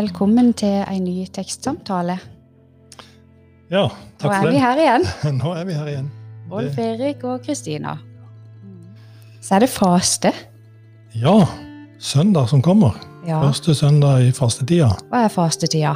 Velkommen 0.00 0.54
til 0.56 0.80
en 0.88 1.02
ny 1.04 1.26
tekstsamtale. 1.28 2.14
Ja, 3.68 3.82
takk 4.16 4.30
for 4.32 4.46
det. 4.46 4.48
Nå 4.48 4.48
er 4.48 4.52
vi 4.52 4.60
her 4.62 4.78
igjen. 4.80 5.02
Nå 5.42 5.50
er 5.52 5.64
vi 5.68 5.74
her 5.76 5.88
igjen. 5.90 6.06
Rolf 6.48 6.78
Erik 6.80 7.24
og 7.28 7.42
Kristina. 7.44 7.98
Så 9.44 9.58
er 9.58 9.64
det 9.66 9.68
faste. 9.68 10.30
ja, 11.14 11.34
søndag 11.98 12.48
som 12.48 12.62
kommer. 12.62 12.96
Ja. 13.26 13.42
Første 13.42 13.74
søndag 13.74 14.24
i 14.24 14.30
fastetida. 14.32 14.88
Hva 15.10 15.24
er 15.26 15.28
fastetida? 15.34 15.92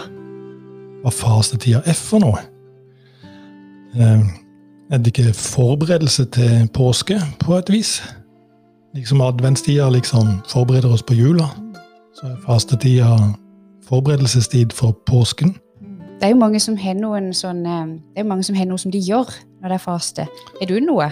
Hva 1.03 1.13
fastetida 1.13 1.81
er 1.87 1.97
for 1.97 2.21
noe? 2.21 2.43
Eh, 3.95 4.27
er 4.91 5.01
det 5.01 5.15
ikke 5.15 5.33
forberedelse 5.33 6.27
til 6.35 6.69
påske, 6.75 7.17
på 7.41 7.57
et 7.57 7.73
vis? 7.73 8.03
Liksom 8.95 9.25
adventstida 9.25 9.89
liksom 9.91 10.43
forbereder 10.53 10.93
oss 10.93 11.03
på 11.03 11.17
jula, 11.17 11.49
så 12.21 12.35
er 12.35 12.37
fastetida 12.45 13.17
forberedelsestid 13.89 14.73
for 14.73 14.93
påsken. 15.07 15.55
Det 16.21 16.29
er 16.29 16.33
jo 16.33 16.39
mange 16.41 16.61
som 16.63 16.77
har 16.81 16.95
noen 16.97 17.33
sånne 17.37 17.75
Det 18.15 18.21
er 18.21 18.25
jo 18.25 18.29
mange 18.31 18.45
som 18.47 18.57
har 18.57 18.69
noe 18.71 18.79
som 18.81 18.93
de 18.95 19.01
gjør 19.03 19.29
når 19.61 19.69
det 19.73 19.77
er 19.77 19.83
faste. 19.83 20.27
Er 20.63 20.71
du 20.71 20.79
noe 20.81 21.11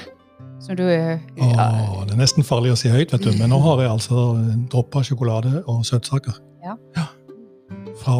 som 0.62 0.76
du 0.78 0.84
ja, 0.86 1.18
Åh, 1.42 2.04
det 2.06 2.14
er 2.14 2.20
nesten 2.20 2.44
farlig 2.46 2.70
å 2.72 2.78
si 2.78 2.88
høyt, 2.92 3.10
vet 3.12 3.24
du, 3.26 3.32
men 3.38 3.50
nå 3.50 3.58
har 3.64 3.82
jeg 3.82 3.90
altså 3.90 4.22
droppa 4.70 5.02
sjokolade 5.04 5.64
og 5.66 5.82
søtsaker. 5.84 6.38
Ja. 6.62 6.76
Fra 8.00 8.14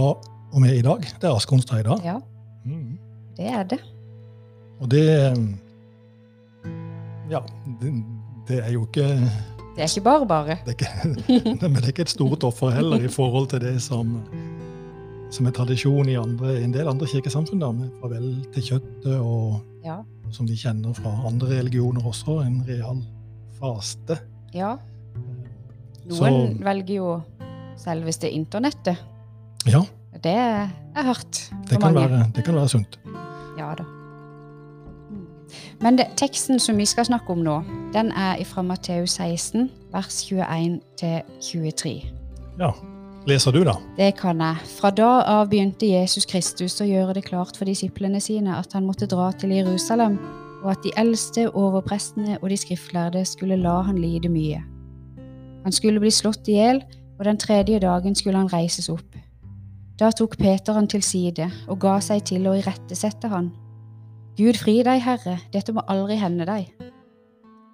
og 0.53 0.59
med 0.61 0.75
i 0.77 0.83
dag. 0.85 1.07
Det 1.21 1.29
er 1.31 1.37
askeonsdag 1.37 1.81
i 1.81 1.89
dag. 1.89 2.05
ja, 2.05 2.19
Mm. 2.65 2.99
det 3.37 3.47
er 3.47 3.63
det. 3.65 3.79
Og 4.81 4.91
det 4.91 5.07
Ja, 7.31 7.41
det, 7.81 7.93
det 8.49 8.59
er 8.67 8.73
jo 8.75 8.85
ikke 8.87 9.07
Det 9.77 9.83
er 9.85 9.89
ikke 9.89 10.05
bare 10.05 10.27
bare. 10.29 10.57
det 10.67 10.75
er 10.75 10.77
ikke, 10.77 11.63
Men 11.63 11.75
det 11.81 11.85
er 11.85 11.89
ikke 11.95 12.03
et 12.07 12.11
stort 12.13 12.45
offer 12.45 12.71
heller 12.71 13.01
i 13.05 13.09
forhold 13.09 13.49
til 13.49 13.61
det 13.61 13.79
som, 13.83 14.19
som 15.33 15.47
er 15.49 15.55
tradisjon 15.57 16.09
i, 16.13 16.17
andre, 16.21 16.59
en 16.63 16.73
del 16.75 16.89
andre 16.89 17.07
kirkesamfunn. 17.09 17.61
da, 17.63 17.71
med 17.73 17.91
farvel 18.03 18.47
til 18.55 18.63
kjøttet, 18.63 19.17
og 19.21 19.61
Ja. 19.85 19.97
som 20.31 20.47
de 20.47 20.55
kjenner 20.57 20.93
fra 20.95 21.11
andre 21.27 21.49
religioner 21.59 22.05
også, 22.07 22.41
en 22.47 22.61
real 22.69 23.01
faste. 23.61 24.19
ja. 24.55 24.77
Noen 26.03 26.19
Så- 26.19 26.65
velger 26.65 26.95
jo 26.97 27.21
selveste 27.79 28.29
internettet. 28.31 28.97
Ja, 29.67 29.81
Det 30.23 30.33
er 30.35 30.69
hørt 31.05 31.51
det 31.71 31.81
kan, 31.81 31.95
være, 31.95 32.27
det 32.35 32.45
kan 32.45 32.55
være 32.55 32.69
sunt. 32.69 32.99
Ja 33.59 33.75
da. 33.79 33.85
Men 35.83 35.99
det, 35.99 36.09
teksten 36.21 36.61
som 36.63 36.79
vi 36.79 36.87
skal 36.89 37.09
snakke 37.09 37.33
om 37.33 37.43
nå, 37.45 37.59
den 37.95 38.13
er 38.13 38.43
fra 38.49 38.63
Matteus 38.67 39.19
16, 39.19 39.71
vers 39.93 40.23
21-23. 40.31 41.95
Ja. 42.61 42.73
Leser 43.27 43.55
du, 43.55 43.61
da? 43.63 43.77
Det 43.97 44.17
kan 44.19 44.41
jeg. 44.43 44.63
Fra 44.81 44.91
da 44.91 45.11
av 45.31 45.51
begynte 45.53 45.87
Jesus 45.87 46.27
Kristus 46.27 46.81
å 46.83 46.87
gjøre 46.89 47.15
det 47.15 47.27
klart 47.29 47.55
for 47.59 47.71
disiplene 47.71 48.19
sine 48.21 48.57
at 48.59 48.75
han 48.75 48.87
måtte 48.89 49.07
dra 49.07 49.29
til 49.39 49.55
Jerusalem, 49.55 50.19
og 50.63 50.73
at 50.75 50.83
de 50.83 50.91
eldste 50.99 51.47
overprestene 51.51 52.39
og 52.41 52.51
de 52.51 52.59
skriftlærde 52.59 53.23
skulle 53.27 53.61
la 53.63 53.81
han 53.87 53.99
lide 54.03 54.31
mye. 54.31 54.63
Han 55.63 55.75
skulle 55.75 56.03
bli 56.03 56.11
slått 56.11 56.51
i 56.51 56.59
hjel, 56.59 56.83
og 57.19 57.27
den 57.29 57.39
tredje 57.39 57.79
dagen 57.83 58.19
skulle 58.19 58.43
han 58.43 58.51
reises 58.51 58.91
opp. 58.91 59.15
Da 60.01 60.11
tok 60.11 60.35
Peter 60.41 60.75
han 60.75 60.89
til 60.91 61.03
side 61.07 61.47
og 61.71 61.79
ga 61.83 61.99
seg 62.03 62.25
til 62.27 62.49
å 62.51 62.57
irettesette 62.59 63.31
han. 63.31 63.53
Gud 64.33 64.57
fri 64.57 64.79
deg, 64.81 65.03
Herre, 65.05 65.37
dette 65.53 65.75
må 65.77 65.83
aldri 65.93 66.17
hende 66.17 66.47
deg. 66.49 66.71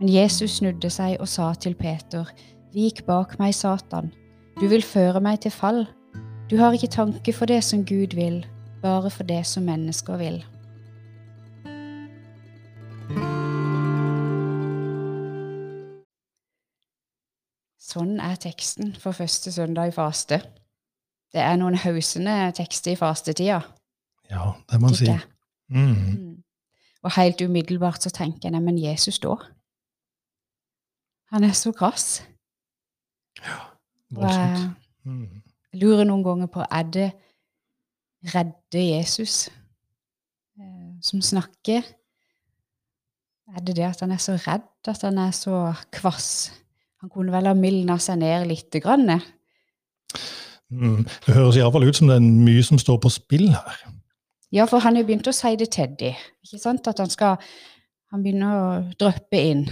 Men 0.01 0.11
Jesus 0.11 0.57
snudde 0.59 0.91
seg 0.91 1.21
og 1.23 1.31
sa 1.31 1.53
til 1.55 1.77
Peter, 1.79 2.27
Vik 2.75 3.05
bak 3.07 3.37
meg, 3.39 3.55
Satan. 3.55 4.11
Du 4.59 4.67
vil 4.69 4.83
føre 4.83 5.23
meg 5.23 5.41
til 5.45 5.55
fall. 5.55 5.87
Du 6.51 6.57
har 6.59 6.75
ikke 6.75 6.91
tanke 6.91 7.33
for 7.33 7.47
det 7.47 7.63
som 7.65 7.85
Gud 7.87 8.17
vil, 8.19 8.43
bare 8.83 9.11
for 9.11 9.23
det 9.29 9.45
som 9.47 9.65
mennesker 9.71 10.19
vil. 10.19 10.43
Sånn 17.89 18.19
er 18.21 18.35
teksten 18.37 18.93
for 19.01 19.17
første 19.17 19.55
søndag 19.55 19.93
i 19.93 19.95
faste. 19.95 20.43
Det 21.33 21.41
er 21.41 21.57
noen 21.61 21.79
hausende 21.79 22.35
tekster 22.57 22.93
i 22.93 22.99
fastetida. 22.99 23.63
Ja, 24.29 24.53
det 24.69 24.83
må 24.83 24.91
man 24.91 24.99
si. 24.99 25.07
Ikke? 25.07 25.23
Mm. 25.73 26.43
Og 27.07 27.13
helt 27.15 27.41
umiddelbart 27.41 28.03
så 28.03 28.11
tenker 28.11 28.51
jeg, 28.51 28.63
men 28.63 28.79
Jesus 28.83 29.19
da? 29.23 29.37
Han 31.33 31.45
er 31.45 31.53
så 31.55 31.73
krass. 31.73 32.23
Ja, 33.45 33.59
Voldsomt. 34.11 34.41
jeg 34.41 34.71
Mm. 35.05 35.43
lurer 35.73 36.05
noen 36.05 36.25
ganger 36.25 36.47
på, 36.47 36.61
er 36.71 36.83
det 36.83 37.13
redde 38.35 38.81
Jesus 38.97 39.49
eh, 40.59 40.97
som 41.03 41.21
snakker? 41.23 41.83
Er 43.57 43.61
det 43.65 43.77
det 43.77 43.85
at 43.85 44.01
han 44.01 44.11
er 44.13 44.17
så 44.21 44.33
redd, 44.37 44.67
at 44.87 45.03
han 45.03 45.19
er 45.19 45.31
så 45.31 45.75
kvass? 45.93 46.51
Han 47.01 47.11
kunne 47.11 47.33
vel 47.33 47.47
ha 47.47 47.55
mildna 47.55 47.97
seg 47.99 48.19
ned 48.19 48.47
lite 48.51 48.81
grann? 48.81 49.21
Mm. 50.71 51.05
Det 51.27 51.35
høres 51.35 51.57
iallfall 51.57 51.87
ut 51.89 51.97
som 51.97 52.09
det 52.11 52.17
er 52.17 52.27
mye 52.27 52.63
som 52.67 52.79
står 52.79 52.99
på 53.01 53.09
spill 53.15 53.49
her. 53.55 53.79
Ja, 54.55 54.65
for 54.65 54.81
han 54.81 54.97
har 54.97 55.05
begynt 55.05 55.29
å 55.29 55.35
si 55.37 55.51
det 55.61 55.71
til 55.75 55.91
dem. 56.01 56.17
Ikke 56.45 56.61
sant? 56.63 56.87
At 56.89 56.99
han 57.03 57.11
skal 57.13 57.37
Han 58.09 58.23
begynner 58.25 58.55
å 58.57 58.69
dryppe 58.97 59.37
inn 59.37 59.67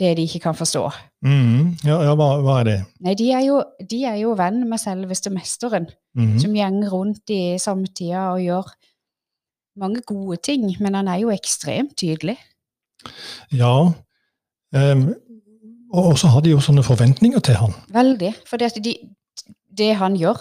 det 0.00 0.14
de 0.16 0.22
ikke 0.24 0.40
kan 0.46 0.54
forstå. 0.56 0.80
Mm. 1.24 1.74
Ja, 1.84 1.98
ja 2.06 2.14
hva, 2.16 2.28
hva 2.40 2.54
er 2.62 2.64
det? 2.64 2.76
Nei, 3.04 3.12
de 3.20 3.26
er 3.36 3.42
jo, 3.44 3.58
de 3.84 3.98
er 4.08 4.16
jo 4.22 4.32
venn 4.36 4.62
med 4.68 4.80
selveste 4.80 5.28
mesteren, 5.32 5.90
Mm. 6.16 6.38
som 6.40 6.54
gjenger 6.56 6.88
rundt 6.88 7.28
i 7.28 7.58
samtida 7.60 8.30
og 8.32 8.40
gjør 8.40 8.70
mange 9.76 10.00
gode 10.08 10.38
ting, 10.40 10.64
men 10.80 10.94
han 10.96 11.08
er 11.12 11.18
jo 11.20 11.28
ekstremt 11.34 11.92
tydelig. 12.00 12.38
Ja. 13.52 13.92
Um, 14.72 15.02
og 15.92 16.04
og 16.14 16.18
så 16.18 16.30
har 16.32 16.40
de 16.40 16.54
jo 16.54 16.60
sånne 16.64 16.82
forventninger 16.86 17.44
til 17.44 17.60
han. 17.60 17.76
Veldig. 17.92 18.32
For 18.48 18.56
det, 18.56 18.72
de, 18.80 18.94
det 19.76 19.90
han 20.00 20.16
gjør, 20.16 20.40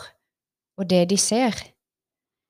og 0.79 0.87
det 0.89 1.09
de 1.11 1.17
ser, 1.19 1.51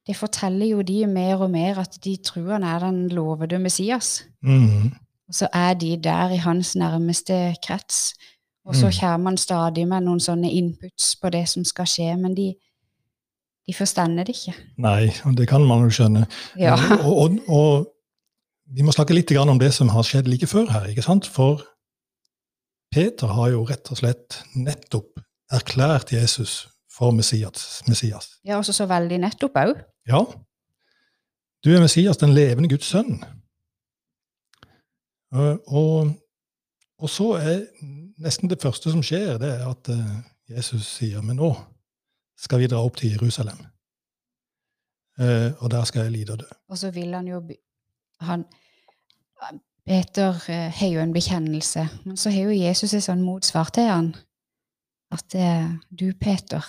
det 0.08 0.16
forteller 0.16 0.66
jo 0.70 0.82
de 0.86 1.06
mer 1.08 1.42
og 1.42 1.50
mer 1.52 1.80
at 1.82 1.98
de 2.04 2.18
tror 2.24 2.52
han 2.54 2.64
er 2.64 2.80
den 2.80 3.08
lovede 3.10 3.58
Messias. 3.60 4.24
Mm. 4.44 4.92
Og 5.28 5.34
så 5.34 5.48
er 5.54 5.74
de 5.74 5.98
der 5.98 6.30
i 6.36 6.38
hans 6.38 6.76
nærmeste 6.76 7.56
krets. 7.66 8.14
Og 8.66 8.76
så 8.76 8.86
Mm. 8.88 8.94
kommer 9.00 9.30
han 9.30 9.38
stadig 9.38 9.88
med 9.88 10.02
noen 10.06 10.20
sånne 10.20 10.50
inputs 10.52 11.16
på 11.22 11.30
det 11.30 11.48
som 11.50 11.66
skal 11.66 11.86
skje, 11.86 12.16
men 12.18 12.36
de, 12.36 12.54
de 13.68 13.74
forstår 13.74 14.16
det 14.26 14.30
ikke. 14.30 14.54
Nei, 14.78 15.10
og 15.26 15.36
det 15.38 15.48
kan 15.48 15.62
man 15.66 15.84
jo 15.84 15.90
skjønne. 15.90 16.26
Ja. 16.58 16.74
Og, 17.06 17.18
og, 17.18 17.40
og 17.50 17.88
vi 18.74 18.82
må 18.82 18.92
snakke 18.92 19.14
litt 19.14 19.32
om 19.38 19.60
det 19.60 19.74
som 19.74 19.90
har 19.90 20.04
skjedd 20.04 20.28
like 20.28 20.48
før 20.48 20.70
her. 20.72 20.86
ikke 20.90 21.02
sant? 21.06 21.28
For 21.28 21.62
Peter 22.92 23.28
har 23.28 23.50
jo 23.52 23.66
rett 23.68 23.90
og 23.92 23.98
slett 24.00 24.40
nettopp 24.56 25.20
erklært 25.54 26.12
Jesus 26.16 26.68
for 26.90 27.12
Messias. 27.12 27.82
Messias. 27.88 28.30
ja, 28.46 28.58
også 28.58 28.74
så 28.74 28.86
veldig 28.88 29.20
nettopp 29.20 29.58
òg. 29.62 29.74
Ja, 30.06 30.22
du 31.66 31.72
er 31.74 31.82
Messias, 31.82 32.18
den 32.22 32.34
levende 32.34 32.70
Guds 32.70 32.86
sønn. 32.86 33.24
Og, 35.32 35.64
og, 35.68 36.12
og 37.02 37.10
så 37.10 37.32
er 37.40 37.64
nesten 38.22 38.50
det 38.50 38.62
første 38.62 38.94
som 38.94 39.02
skjer, 39.04 39.40
det 39.42 39.50
er 39.56 39.66
at 39.68 39.90
eh, 39.90 40.12
Jesus 40.56 40.86
sier 40.86 41.26
men 41.26 41.40
nå 41.42 41.50
skal 42.38 42.62
vi 42.62 42.70
dra 42.70 42.84
opp 42.86 43.00
til 43.00 43.16
Jerusalem. 43.16 43.66
Eh, 45.20 45.52
og 45.58 45.72
der 45.72 45.84
skal 45.90 46.06
jeg 46.06 46.12
lide 46.12 46.36
og 46.36 46.44
dø. 46.44 46.52
Og 46.70 46.78
så 46.78 46.92
vil 46.92 47.14
han 47.14 47.28
jo 47.28 47.42
han, 48.22 48.46
Peter 49.86 50.38
eh, 50.50 50.72
har 50.72 50.88
jo 50.88 51.02
en 51.02 51.14
bekjennelse, 51.14 51.88
men 52.06 52.18
så 52.18 52.30
har 52.30 52.50
jo 52.50 52.62
Jesus 52.62 52.94
et 52.94 53.06
sånn 53.06 53.26
motsvar 53.26 53.74
til 53.74 53.90
han. 53.90 54.12
At 55.14 55.36
eh, 55.38 55.72
du, 55.90 56.12
Peter, 56.20 56.66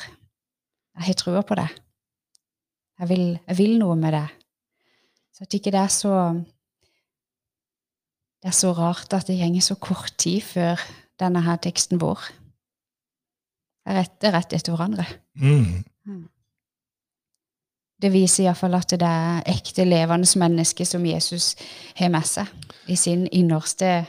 jeg 0.96 1.10
har 1.10 1.18
trua 1.20 1.44
på 1.46 1.58
deg. 1.58 1.82
Jeg 3.00 3.08
vil, 3.08 3.24
jeg 3.46 3.58
vil 3.58 3.78
noe 3.80 3.96
med 4.00 4.14
det. 4.16 4.26
Så 5.36 5.44
at 5.44 5.54
ikke 5.54 5.72
det 5.74 5.82
er 5.82 5.92
så 5.92 6.14
Det 8.42 8.52
er 8.52 8.56
så 8.56 8.70
rart 8.76 9.12
at 9.16 9.26
det 9.26 9.38
gjenger 9.40 9.64
så 9.64 9.74
kort 9.74 10.12
tid 10.18 10.40
før 10.44 10.80
denne 11.18 11.40
her 11.42 11.56
teksten 11.56 11.98
vår. 11.98 12.20
Det 13.82 13.90
er 13.90 13.96
rett, 13.98 14.26
rett 14.34 14.52
etter 14.52 14.74
hverandre. 14.74 15.06
Mm. 15.34 15.82
Det 18.02 18.12
viser 18.12 18.44
iallfall 18.44 18.76
at 18.76 18.92
det 18.92 19.08
er 19.08 19.42
ekte, 19.50 19.86
levende 19.88 20.28
mennesker 20.38 20.84
som 20.84 21.06
Jesus 21.08 21.54
har 21.96 22.12
med 22.12 22.28
seg 22.28 22.46
i 22.92 22.96
sin 22.96 23.24
innerste 23.32 24.04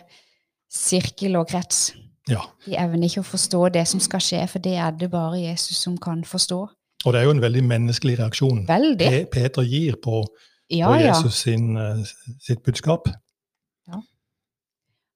sirkel 0.69 1.39
og 1.39 1.47
krets. 1.49 1.95
Ja. 2.27 2.43
De 2.65 2.75
evner 2.75 3.07
ikke 3.07 3.23
å 3.23 3.31
forstå 3.31 3.61
det 3.77 3.85
som 3.87 4.03
skal 4.03 4.21
skje, 4.21 4.43
for 4.51 4.63
det 4.63 4.75
er 4.75 4.91
det 4.91 5.09
bare 5.11 5.39
Jesus 5.39 5.79
som 5.79 5.95
kan 5.97 6.25
forstå. 6.27 6.65
Og 7.05 7.13
det 7.13 7.19
er 7.19 7.23
jo 7.25 7.31
en 7.31 7.41
veldig 7.41 7.63
menneskelig 7.63 8.19
reaksjon 8.19 8.67
Veldig. 8.67 9.07
Pe 9.09 9.25
Peter 9.31 9.61
gir 9.61 9.95
på, 10.03 10.23
Ja, 10.69 10.88
på 10.88 10.95
ja. 10.99 11.13
Jesus 11.13 11.33
sin, 11.33 11.77
eh, 11.77 12.03
sitt 12.47 12.63
budskap. 12.63 13.07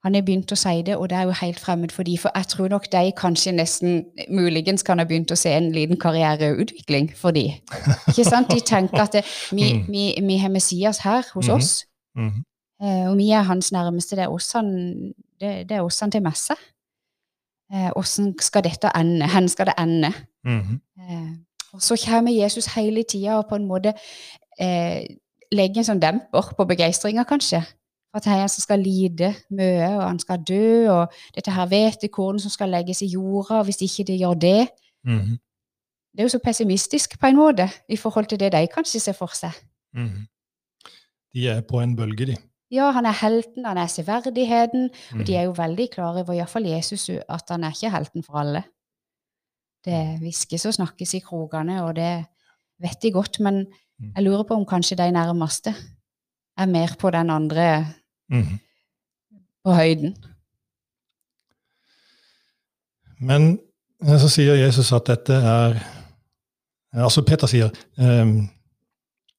Han 0.04 0.16
har 0.16 0.22
begynt 0.26 0.50
å 0.52 0.56
si 0.58 0.82
det, 0.82 0.96
og 0.98 1.10
det 1.12 1.18
er 1.20 1.28
jo 1.30 1.34
helt 1.38 1.60
fremmed 1.62 1.92
for 1.94 2.02
de, 2.04 2.16
for 2.18 2.32
jeg 2.36 2.48
tror 2.50 2.68
nok 2.74 2.88
de 2.92 3.12
kanskje 3.14 3.52
nesten 3.54 4.00
muligens 4.34 4.82
kan 4.84 4.98
ha 4.98 5.06
begynt 5.06 5.30
å 5.32 5.38
se 5.38 5.52
en 5.54 5.68
liten 5.76 6.00
karriereutvikling 6.02 7.12
for 7.16 7.30
de. 7.32 7.44
Ikke 8.10 8.26
sant? 8.26 8.50
De 8.50 8.64
tenker 8.66 8.98
at 9.04 9.14
det, 9.14 9.22
vi, 9.52 9.68
Mm. 9.74 9.86
vi, 9.94 10.16
vi 10.26 10.38
har 10.42 10.50
Messias 10.50 10.98
her 11.06 11.22
hos 11.36 11.46
Mhm. 11.48 11.56
oss, 11.56 11.86
mm 12.18 12.44
eh, 12.82 13.10
og 13.12 13.18
vi 13.18 13.30
er 13.30 13.44
hans 13.44 13.72
nærmeste. 13.72 14.16
Det 14.16 14.24
er 14.24 14.30
oss 14.34 14.52
han, 14.54 15.14
det, 15.40 15.70
det 15.70 15.78
er 15.78 15.82
oss 15.86 16.00
han 16.00 16.10
til 16.12 16.22
messe. 16.22 16.56
Åssen 17.96 18.34
skal 18.42 18.64
dette 18.64 18.90
ende? 18.96 19.28
Hvor 19.28 19.48
skal 19.48 19.66
det 19.66 19.74
ende? 19.78 20.14
Mhm. 20.44 20.82
Og 21.74 21.82
så 21.82 21.96
kommer 22.06 22.32
Jesus 22.32 22.66
hele 22.76 23.04
tida 23.04 23.38
og 23.38 23.48
på 23.50 23.56
en 23.56 23.68
måte 23.68 23.94
eh, 24.60 25.06
legger 25.52 25.82
en 25.82 25.88
sånn 25.88 26.02
demper 26.02 26.54
på 26.58 26.66
begeistringa, 26.68 27.24
kanskje. 27.24 27.62
At 28.14 28.24
det 28.26 28.32
er 28.34 28.42
en 28.44 28.50
som 28.52 28.62
skal 28.62 28.80
lide 28.84 29.30
mye, 29.56 29.88
og 29.98 30.04
han 30.04 30.20
skal 30.20 30.42
dø, 30.48 30.90
og 30.92 31.14
dette 31.36 31.52
her 31.56 31.66
hvetekornet 31.72 32.42
som 32.44 32.52
skal 32.52 32.70
legges 32.70 33.02
i 33.02 33.08
jorda, 33.14 33.62
og 33.62 33.66
hvis 33.70 33.82
ikke 33.88 34.04
det 34.12 34.20
gjør 34.20 34.34
det 34.40 34.68
Mhm. 35.06 35.38
Det 36.12 36.20
er 36.20 36.24
jo 36.28 36.30
så 36.30 36.40
pessimistisk 36.44 37.20
på 37.20 37.26
en 37.28 37.38
måte 37.38 37.70
i 37.90 37.96
forhold 37.96 38.26
til 38.28 38.38
det 38.40 38.52
de 38.52 38.68
kanskje 38.68 39.00
ser 39.00 39.14
for 39.14 39.32
seg. 39.34 39.52
Mhm. 39.96 40.28
De 41.34 41.48
er 41.48 41.62
på 41.62 41.80
en 41.80 41.96
bølge, 41.96 42.26
de. 42.26 42.36
Ja, 42.72 42.92
han 42.92 43.06
er 43.06 43.12
helten, 43.16 43.66
han 43.66 43.78
er 43.78 43.88
severdigheten, 43.88 44.90
og 45.12 45.18
Mhm. 45.18 45.26
de 45.26 45.36
er 45.36 45.42
jo 45.44 45.52
veldig 45.58 45.90
klar 45.92 46.18
over, 46.20 46.34
iallfall 46.34 46.66
Jesus, 46.68 47.10
at 47.10 47.44
han 47.50 47.64
er 47.64 47.70
ikke 47.72 47.90
helten 47.96 48.24
for 48.24 48.34
alle. 48.38 48.64
Det 49.86 50.20
hviskes 50.22 50.66
og 50.70 50.74
snakkes 50.74 51.14
i 51.18 51.20
krokene, 51.26 51.80
og 51.84 51.96
det 51.96 52.26
vet 52.82 53.02
de 53.02 53.12
godt, 53.12 53.40
men 53.40 53.66
Mm. 54.02 54.12
jeg 54.16 54.24
lurer 54.24 54.44
på 54.44 54.54
om 54.56 54.66
kanskje 54.66 54.96
de 54.98 55.12
nærmeste 55.12 55.76
er 56.58 56.66
mer 56.66 56.96
på 57.00 57.12
den 57.12 57.30
andre 57.30 57.86
Mhm. 58.30 58.60
på 59.66 59.74
høyden. 59.74 60.16
Men 63.20 63.60
eh, 64.04 64.18
så 64.20 64.30
sier 64.30 64.56
Jesus 64.56 64.92
at 64.92 65.08
dette 65.08 65.34
er 65.34 65.80
Altså 66.94 67.22
Peter 67.24 67.48
sier 67.48 67.70
um, 67.98 68.50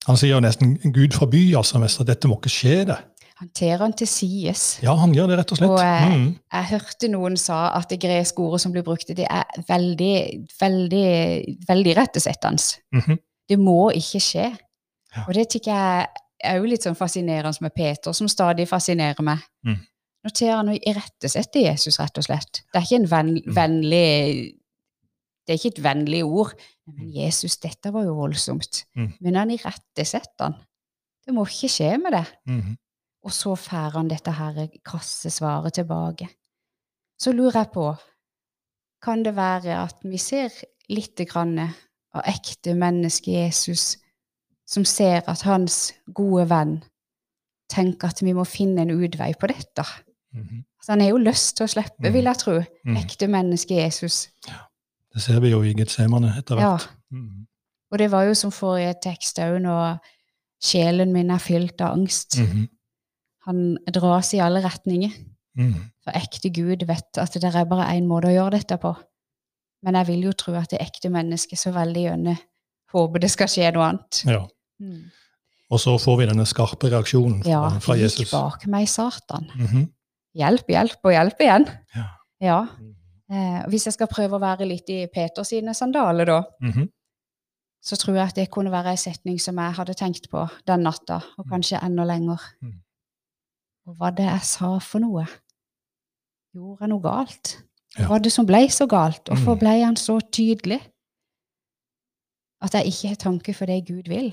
Han 0.08 0.16
sier 0.16 0.32
jo 0.34 0.40
nesten 0.40 0.78
Gud 0.94 1.12
forby 1.12 1.42
altså 1.58 1.78
mest 1.82 2.00
at 2.00 2.06
dette 2.08 2.28
må 2.30 2.38
ikke 2.40 2.48
skje, 2.50 2.84
det. 2.88 2.96
Han 3.42 3.50
ter 3.58 3.80
han 3.82 3.92
til 3.98 4.06
sies. 4.06 4.64
Ja, 4.84 4.94
han 5.00 5.10
gjør 5.16 5.32
det 5.32 5.38
rett 5.40 5.52
og 5.54 5.58
slett. 5.58 5.72
Og, 5.74 5.80
jeg, 5.82 6.10
mm. 6.14 6.26
Jeg 6.54 6.68
hørte 6.70 7.08
noen 7.10 7.36
sa 7.40 7.56
at 7.74 7.90
det 7.90 7.98
greske 8.04 8.38
ordet 8.44 8.60
som 8.62 8.72
blir 8.74 8.84
brukt, 8.86 9.08
det 9.18 9.26
er 9.26 9.62
veldig, 9.66 10.14
veldig, 10.60 11.06
veldig 11.68 11.94
rettesettende. 11.98 12.78
Mhm. 12.94 13.18
Det 13.50 13.58
må 13.58 13.90
ikke 13.98 14.20
skje. 14.22 14.44
Ja. 15.16 15.24
Og 15.26 15.34
det 15.34 15.48
tykker 15.50 15.74
jeg 15.74 16.06
er 16.44 16.60
jo 16.60 16.68
litt 16.70 16.86
sånn 16.86 16.96
fascinerende 16.96 17.66
med 17.66 17.74
Peter, 17.74 18.14
som 18.16 18.30
stadig 18.30 18.68
fascinerer 18.70 19.20
meg. 19.26 19.42
Mm. 19.66 19.80
Nå 20.22 20.30
ter 20.38 20.54
han 20.54 20.70
å 20.70 20.76
irettesette 20.78 21.64
Jesus, 21.66 21.98
rett 22.00 22.18
og 22.22 22.24
slett. 22.28 22.62
Det 22.72 22.78
er 22.78 22.86
ikke 22.86 23.00
en 23.02 23.10
venn, 23.10 23.32
Mm. 23.42 23.54
vennlig 23.58 24.58
Det 25.42 25.50
er 25.56 25.58
ikke 25.58 25.72
et 25.78 25.82
vennlig 25.82 26.22
ord. 26.24 26.52
Men 26.86 27.10
Jesus, 27.10 27.56
dette 27.58 27.90
var 27.92 28.04
jo 28.06 28.14
voldsomt. 28.14 28.84
Mm. 28.96 29.12
Men 29.20 29.34
han 29.34 29.50
irettesetter 29.50 30.44
han. 30.46 30.54
Det 31.26 31.34
må 31.34 31.42
ikke 31.50 31.68
skje 31.68 31.98
med 31.98 32.12
det. 32.14 32.26
Mhm. 32.46 32.76
Og 33.22 33.30
så 33.32 33.54
får 33.54 33.92
han 33.96 34.08
dette 34.10 34.32
her 34.34 34.66
krasse 34.84 35.30
svaret 35.30 35.74
tilbake. 35.78 36.28
Så 37.20 37.32
lurer 37.32 37.60
jeg 37.62 37.70
på, 37.74 37.92
kan 39.02 39.22
det 39.22 39.36
være 39.36 39.76
at 39.84 39.96
vi 40.04 40.18
ser 40.18 40.50
litt 40.90 41.16
grann 41.30 41.58
av 41.62 42.22
ekte 42.26 42.74
menneske 42.74 43.30
Jesus, 43.32 43.96
som 44.66 44.84
ser 44.84 45.22
at 45.30 45.42
hans 45.46 45.92
gode 46.14 46.48
venn 46.50 46.80
tenker 47.72 48.08
at 48.12 48.22
vi 48.22 48.34
må 48.36 48.44
finne 48.44 48.82
en 48.82 48.90
utvei 48.94 49.32
på 49.38 49.46
dette? 49.50 49.84
Mhm. 50.34 50.64
Altså, 50.82 50.92
han 50.92 51.00
har 51.00 51.08
jo 51.12 51.16
lyst 51.22 51.56
til 51.56 51.64
å 51.64 51.68
slippe, 51.70 52.08
Mm. 52.08 52.12
vil 52.12 52.24
jeg 52.24 52.38
tro. 52.38 52.52
Mhm. 52.84 52.96
Ekte 52.96 53.28
menneske 53.28 53.74
Jesus. 53.74 54.28
Det 55.14 55.22
ser 55.22 55.40
vi 55.40 55.50
jo 55.50 55.62
i 55.62 55.74
Getsemane 55.74 56.34
etter 56.38 56.56
Ja. 56.58 56.76
hvert. 56.76 56.88
Mhm. 57.10 57.46
Og 57.92 57.98
det 57.98 58.10
var 58.10 58.24
jo 58.24 58.34
som 58.34 58.50
forrige 58.50 58.94
tekst 59.02 59.38
òg, 59.38 59.60
når 59.62 59.98
sjelen 60.62 61.12
min 61.12 61.30
er 61.30 61.38
fylt 61.38 61.80
av 61.80 61.92
angst. 61.98 62.38
Mhm. 62.40 62.68
Han 63.46 63.76
dras 63.92 64.34
i 64.34 64.40
alle 64.40 64.60
retninger. 64.62 65.12
Mm. 65.58 65.74
For 66.04 66.14
ekte 66.16 66.48
Gud 66.54 66.84
vet 66.88 67.18
at 67.18 67.32
det 67.34 67.50
er 67.54 67.64
bare 67.68 67.90
én 67.96 68.06
måte 68.08 68.30
å 68.30 68.34
gjøre 68.34 68.56
dette 68.58 68.78
på. 68.80 68.94
Men 69.82 69.94
jeg 69.98 70.06
vil 70.12 70.22
jo 70.28 70.32
tro 70.38 70.54
at 70.54 70.70
det 70.70 70.80
ekte 70.80 71.10
mennesket 71.10 71.58
så 71.58 71.72
veldig 71.74 72.04
gjerne 72.06 72.36
håper 72.92 73.18
det 73.24 73.30
skal 73.32 73.48
skje 73.50 73.72
noe 73.74 73.88
annet. 73.88 74.22
Ja. 74.28 74.44
Og 75.72 75.80
så 75.80 75.94
får 76.00 76.18
vi 76.20 76.26
denne 76.28 76.44
skarpe 76.46 76.90
reaksjonen 76.92 77.42
fra, 77.42 77.50
Ja, 77.50 77.78
fra 77.80 77.96
Jesus. 77.96 78.30
bak 78.30 78.66
meg, 78.70 78.88
Satan. 78.88 79.48
Mhm. 79.56 79.86
Hjelp, 80.36 80.66
hjelp 80.68 81.04
og 81.04 81.12
hjelp 81.12 81.40
igjen. 81.44 81.66
Ja. 81.96 82.06
Ja. 82.40 82.58
Eh, 83.32 83.62
hvis 83.68 83.84
jeg 83.88 83.94
skal 83.94 84.06
prøve 84.08 84.36
å 84.36 84.40
være 84.40 84.66
litt 84.68 84.88
i 84.90 85.06
Peters 85.12 85.48
sine 85.48 85.74
sandaler, 85.74 86.24
da, 86.26 86.42
Mhm. 86.60 86.88
så 87.82 87.96
tror 87.96 88.14
jeg 88.16 88.28
at 88.28 88.34
det 88.34 88.50
kunne 88.50 88.70
være 88.70 88.90
en 88.90 88.96
setning 88.96 89.40
som 89.40 89.56
jeg 89.56 89.72
hadde 89.74 89.94
tenkt 89.94 90.28
på 90.30 90.48
den 90.66 90.82
natta, 90.82 91.22
og 91.38 91.46
kanskje 91.48 91.82
enda 91.82 92.04
lenger. 92.04 92.38
Mm. 92.62 92.74
Og 93.88 93.96
hva 93.98 94.10
det 94.14 94.24
jeg 94.28 94.44
sa 94.46 94.76
for 94.84 95.02
noe? 95.02 95.24
Gjorde 96.54 96.84
jeg 96.84 96.92
noe 96.92 97.02
galt? 97.02 97.56
Ja. 97.96 98.06
Hva 98.06 98.14
var 98.14 98.22
det 98.24 98.32
som 98.32 98.46
ble 98.48 98.60
så 98.72 98.86
galt? 98.88 99.24
Hvorfor 99.28 99.56
Mm. 99.56 99.58
ble 99.60 99.72
han 99.84 99.96
så 99.96 100.18
tydelig? 100.32 100.80
At 102.62 102.74
jeg 102.78 102.86
ikke 102.92 103.08
har 103.08 103.16
tanke 103.16 103.54
for 103.54 103.66
det 103.66 103.80
Gud 103.88 104.08
vil, 104.08 104.30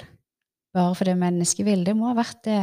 bare 0.74 0.94
for 0.96 1.04
det 1.06 1.18
mennesket 1.18 1.66
vil. 1.66 1.84
Det 1.84 1.96
må 1.98 2.08
ha 2.12 2.14
vært 2.14 2.44
det 2.46 2.60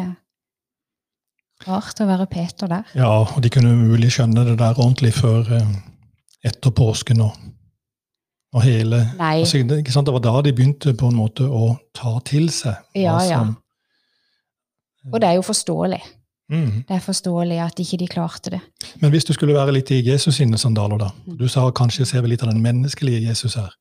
rart 1.66 2.00
å 2.00 2.06
være 2.06 2.26
Peter 2.30 2.66
der. 2.70 2.84
Ja, 2.94 3.08
og 3.24 3.42
de 3.42 3.50
kunne 3.50 3.72
umulig 3.74 4.12
skjønne 4.14 4.44
det 4.46 4.58
der 4.60 4.78
ordentlig 4.78 5.12
før 5.16 5.48
eh, 5.56 5.72
etter 6.44 6.70
påsken 6.70 7.20
og, 7.24 7.32
og 8.54 8.62
hele 8.62 9.00
altså, 9.18 9.58
det, 9.66 9.80
ikke 9.82 9.92
sant? 9.92 10.06
det 10.06 10.14
var 10.14 10.20
da 10.28 10.42
de 10.46 10.52
begynte 10.52 10.94
på 10.94 11.08
en 11.10 11.16
måte 11.18 11.48
å 11.48 11.76
ta 11.96 12.18
til 12.24 12.46
seg 12.54 12.76
Ja, 12.94 13.18
Ja, 13.24 13.24
ja. 13.24 13.44
Og 15.12 15.20
det 15.20 15.28
er 15.28 15.34
jo 15.38 15.42
forståelig. 15.46 16.00
Mhm. 16.48 16.84
Det 16.88 16.94
er 16.94 17.02
forståelig 17.02 17.58
at 17.58 17.80
ikke 17.82 17.98
de 17.98 18.06
klarte 18.08 18.50
det. 18.50 18.60
Men 19.00 19.10
hvis 19.10 19.24
du 19.24 19.32
skulle 19.32 19.54
være 19.54 19.72
litt 19.72 19.90
i 19.90 20.02
Jesus 20.06 20.38
sine 20.38 20.58
sandaler, 20.58 20.98
da. 20.98 21.08
Mm. 21.26 21.38
Du 21.38 21.48
sa 21.48 21.70
kanskje 21.70 22.06
ser 22.06 22.22
vi 22.22 22.28
litt 22.28 22.42
av 22.42 22.52
den 22.52 22.62
menneskelige 22.62 23.24
Jesus 23.28 23.54
her. 23.58 23.74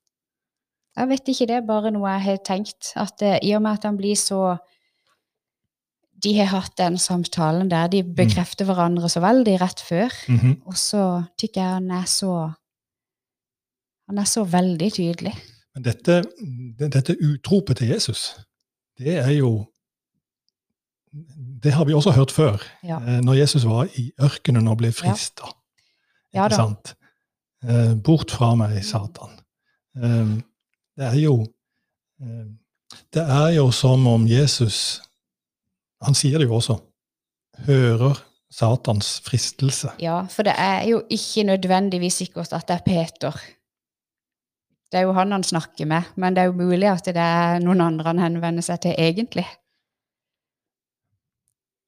Jeg 0.95 1.09
vet 1.09 1.27
ikke, 1.27 1.45
det 1.45 1.56
er 1.56 1.67
bare 1.67 1.91
noe 1.91 2.09
jeg 2.15 2.23
har 2.25 2.39
tenkt. 2.47 2.94
At 2.95 3.21
uh, 3.21 3.38
i 3.44 3.53
og 3.56 3.62
med 3.62 3.77
at 3.77 3.83
han 3.83 3.97
blir 3.97 4.15
så 4.15 4.57
De 6.25 6.31
har 6.38 6.47
hatt 6.47 6.77
den 6.79 6.97
samtalen 6.97 7.67
der 7.69 7.88
de 7.91 8.00
bekrefter 8.03 8.65
hverandre 8.65 9.09
så 9.09 9.19
veldig 9.21 9.62
rett 9.62 9.81
før. 9.83 10.09
Mhm. 10.27 10.62
Og 10.65 10.77
så 10.77 11.23
tykker 11.38 11.62
jeg 11.62 11.73
han 11.73 11.91
er 11.91 12.06
så 12.06 12.51
Han 14.07 14.17
er 14.17 14.24
så 14.24 14.43
veldig 14.43 14.93
tydelig. 14.93 15.34
Men 15.75 15.84
dette, 15.84 16.24
dette 16.79 17.15
utropet 17.19 17.77
til 17.77 17.88
Jesus, 17.88 18.36
det 18.98 19.17
er 19.17 19.31
jo 19.31 19.65
Det 21.65 21.74
har 21.74 21.88
vi 21.89 21.95
også 21.98 22.12
hørt 22.13 22.31
før. 22.31 22.62
Ja. 22.86 23.00
Eh, 23.01 23.22
Når 23.25 23.39
Jesus 23.41 23.65
var 23.65 23.88
i 23.98 24.12
ørkenen 24.22 24.67
og 24.69 24.77
ble 24.84 24.91
frista. 24.93 25.50
Ja 26.36 26.45
Ja. 26.51 26.67
Eh, 27.65 27.95
Bort 28.05 28.31
fra 28.31 28.51
meg, 28.55 28.84
Satan. 28.86 29.31
Eh, 29.98 30.36
Det 30.98 31.05
er 31.10 31.19
jo 31.22 31.45
Det 33.13 33.22
er 33.24 33.50
jo 33.57 33.72
som 33.72 34.05
om 34.07 34.27
Jesus 34.27 35.01
Han 36.03 36.13
sier 36.15 36.38
det 36.38 36.48
jo 36.48 36.55
også. 36.55 36.77
Hører 37.65 38.19
Satans 38.51 39.19
fristelse. 39.25 39.89
Ja, 40.00 40.22
for 40.29 40.43
det 40.43 40.53
er 40.57 40.86
jo 40.88 41.01
ikke 41.10 41.43
nødvendigvis 41.43 42.13
sikkert 42.22 42.53
at 42.53 42.67
det 42.67 42.75
er 42.77 42.84
Peter. 42.86 43.36
Det 44.91 45.00
er 45.00 45.07
jo 45.07 45.13
han 45.13 45.31
han 45.31 45.43
snakker 45.43 45.86
med, 45.86 46.01
men 46.15 46.36
det 46.36 46.41
er 46.41 46.45
jo 46.45 46.51
mulig 46.60 46.88
at 46.91 47.05
det 47.05 47.17
er 47.17 47.60
noen 47.60 47.81
andre 47.81 48.05
han 48.13 48.19
henvender 48.19 48.63
seg 48.63 48.79
til 48.86 48.95
egentlig. 48.98 49.45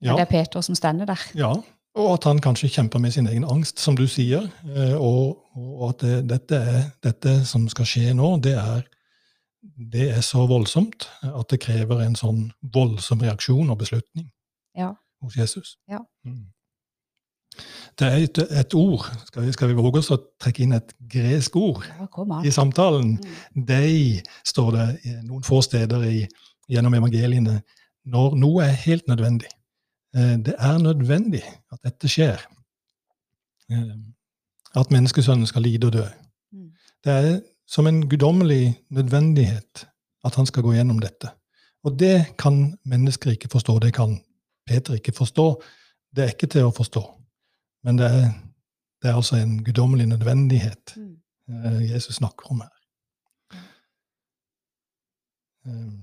Ja. 0.02 0.14
det 0.16 0.22
er 0.28 0.30
Peter 0.32 0.62
som 0.62 0.76
stender 0.76 1.06
der. 1.10 1.22
Ja, 1.36 1.54
og 1.98 2.12
at 2.14 2.24
han 2.30 2.40
kanskje 2.44 2.70
kjemper 2.70 3.00
med 3.02 3.12
sin 3.16 3.28
egen 3.28 3.44
angst, 3.50 3.80
som 3.82 3.96
du 3.98 4.06
sier. 4.08 4.50
eh, 4.76 4.94
Og, 4.94 5.40
og 5.56 5.90
at 5.90 6.04
det, 6.06 6.30
dette, 6.30 6.56
er, 6.56 6.84
dette 7.04 7.46
som 7.50 7.68
skal 7.70 7.86
skje 7.90 8.14
nå, 8.14 8.36
det 8.44 8.54
er, 8.54 8.84
det 9.78 10.12
er 10.14 10.22
så 10.22 10.46
voldsomt 10.48 11.08
at 11.24 11.50
det 11.50 11.60
krever 11.64 12.04
en 12.06 12.16
sånn 12.16 12.52
voldsom 12.62 13.20
reaksjon 13.26 13.70
og 13.74 13.80
beslutning 13.82 14.30
Ja. 14.78 14.92
hos 15.24 15.36
Jesus. 15.36 15.78
Ja. 15.90 16.04
Mm. 16.26 16.46
Det 17.98 18.06
er 18.08 18.18
et, 18.28 18.38
et 18.38 18.74
ord, 18.78 19.08
skal 19.26 19.48
vi, 19.48 19.52
skal 19.56 19.68
vi 19.72 19.74
våge 19.80 19.98
oss 20.04 20.12
å 20.14 20.20
trekke 20.40 20.62
inn 20.68 20.76
et 20.78 20.92
gresk 21.10 21.56
ord 21.58 21.82
Ja, 21.90 22.06
i 22.46 22.52
samtalen? 22.54 23.16
Mm. 23.56 23.66
Dei, 23.66 24.22
står 24.46 24.72
det 24.76 25.16
noen 25.26 25.42
få 25.48 25.64
steder 25.66 26.04
i, 26.06 26.28
gjennom 26.70 26.94
evangeliene, 27.00 27.64
når 28.06 28.36
noe 28.38 28.68
er 28.68 28.78
helt 28.86 29.08
nødvendig. 29.10 29.50
Eh, 30.16 30.38
Det 30.46 30.56
er 30.58 30.78
nødvendig 30.78 31.44
at 31.72 31.80
dette 31.84 32.08
skjer. 32.08 32.38
Eh, 33.72 33.98
At 34.76 34.92
menneskesønnen 34.92 35.48
skal 35.48 35.62
lide 35.62 35.88
og 35.88 35.94
dø. 35.94 36.04
Mm. 36.52 36.72
Det 37.04 37.12
er 37.14 37.40
som 37.68 37.88
en 37.88 38.10
guddommelig 38.10 38.82
nødvendighet 38.90 39.88
at 40.26 40.36
han 40.36 40.46
skal 40.46 40.64
gå 40.64 40.72
gjennom 40.74 41.00
dette. 41.00 41.30
Og 41.84 42.00
det 42.00 42.26
kan 42.40 42.78
mennesker 42.86 43.32
ikke 43.32 43.50
forstå. 43.50 43.80
Det 43.80 43.94
kan 43.94 44.20
Peter 44.68 44.94
ikke 44.94 45.12
forstå. 45.12 45.62
Det 46.16 46.24
er 46.24 46.28
ikke 46.28 46.48
til 46.48 46.62
å 46.68 46.72
forstå. 46.76 47.04
Men 47.84 47.98
det 47.98 48.06
er, 48.06 48.32
det 49.02 49.10
er 49.10 49.16
altså 49.16 49.36
en 49.36 49.64
guddommelig 49.64 50.08
nødvendighet 50.08 50.96
Mm. 50.98 51.66
eh, 51.66 51.92
Jesus 51.92 52.16
snakker 52.16 52.52
om 52.52 52.62
her. 52.62 52.70
Eh, 55.66 55.94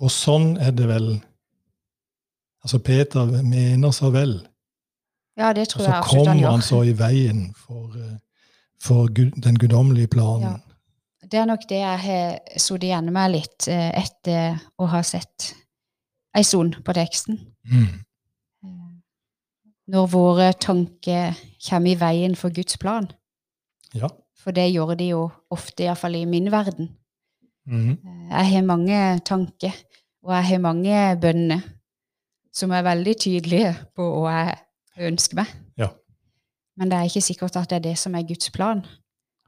Og 0.00 0.12
sånn 0.12 0.54
er 0.60 0.72
det 0.76 0.88
vel 0.90 1.10
Altså, 2.60 2.76
Peter 2.84 3.24
mener 3.40 3.92
så 3.96 4.10
vel, 4.12 4.34
Ja, 5.38 5.54
det 5.56 5.70
tror 5.70 5.86
jeg 5.86 5.94
absolutt 5.94 6.26
han 6.28 6.36
gjør. 6.36 6.42
Så 6.42 6.44
kommer 6.44 6.50
han 6.50 6.62
så 6.66 6.80
i 6.84 6.92
veien 6.92 7.54
for, 7.56 7.94
eh, 7.96 8.18
for 8.82 9.08
Gud, 9.08 9.30
den 9.40 9.56
guddommelige 9.56 10.10
planen. 10.12 10.42
Ja. 10.60 11.26
Det 11.30 11.38
er 11.40 11.46
nok 11.48 11.64
det 11.68 11.78
jeg 11.78 11.98
har 11.98 12.38
sittet 12.56 12.84
igjen 12.90 13.12
med 13.12 13.32
litt 13.32 13.68
eh, 13.68 14.02
etter 14.02 14.60
å 14.76 14.90
ha 14.92 15.00
sett 15.02 15.54
ei 16.36 16.44
stund 16.44 16.82
på 16.84 16.92
teksten. 16.92 17.40
Mm. 17.64 18.04
Når 19.90 20.06
våre 20.12 20.52
tanker 20.52 21.38
kommer 21.68 21.90
i 21.90 21.98
veien 21.98 22.36
for 22.36 22.52
Guds 22.54 22.76
plan. 22.76 23.08
Ja. 23.94 24.10
For 24.36 24.52
det 24.52 24.68
gjør 24.70 24.94
de 24.98 25.10
jo 25.14 25.24
ofte, 25.50 25.84
iallfall 25.84 26.20
i 26.20 26.26
min 26.28 26.50
verden. 26.52 26.92
Eh, 27.70 28.30
Jeg 28.30 28.46
har 28.52 28.62
mange 28.62 29.20
tanker, 29.24 29.72
og 30.22 30.34
jeg 30.34 30.44
har 30.44 30.58
mange 30.58 31.20
bønner 31.20 31.60
som 32.52 32.70
er 32.70 32.82
veldig 32.82 33.16
tydelige 33.16 33.74
på 33.96 34.06
hva 34.22 34.32
jeg 34.96 35.12
ønsker 35.12 35.38
meg. 35.38 35.46
Ja. 35.78 35.88
Men 36.76 36.90
det 36.90 36.98
er 36.98 37.08
ikke 37.08 37.20
sikkert 37.20 37.56
at 37.56 37.70
det 37.70 37.76
er 37.76 37.86
det 37.90 37.98
som 37.98 38.14
er 38.14 38.26
Guds 38.26 38.50
plan. 38.50 38.82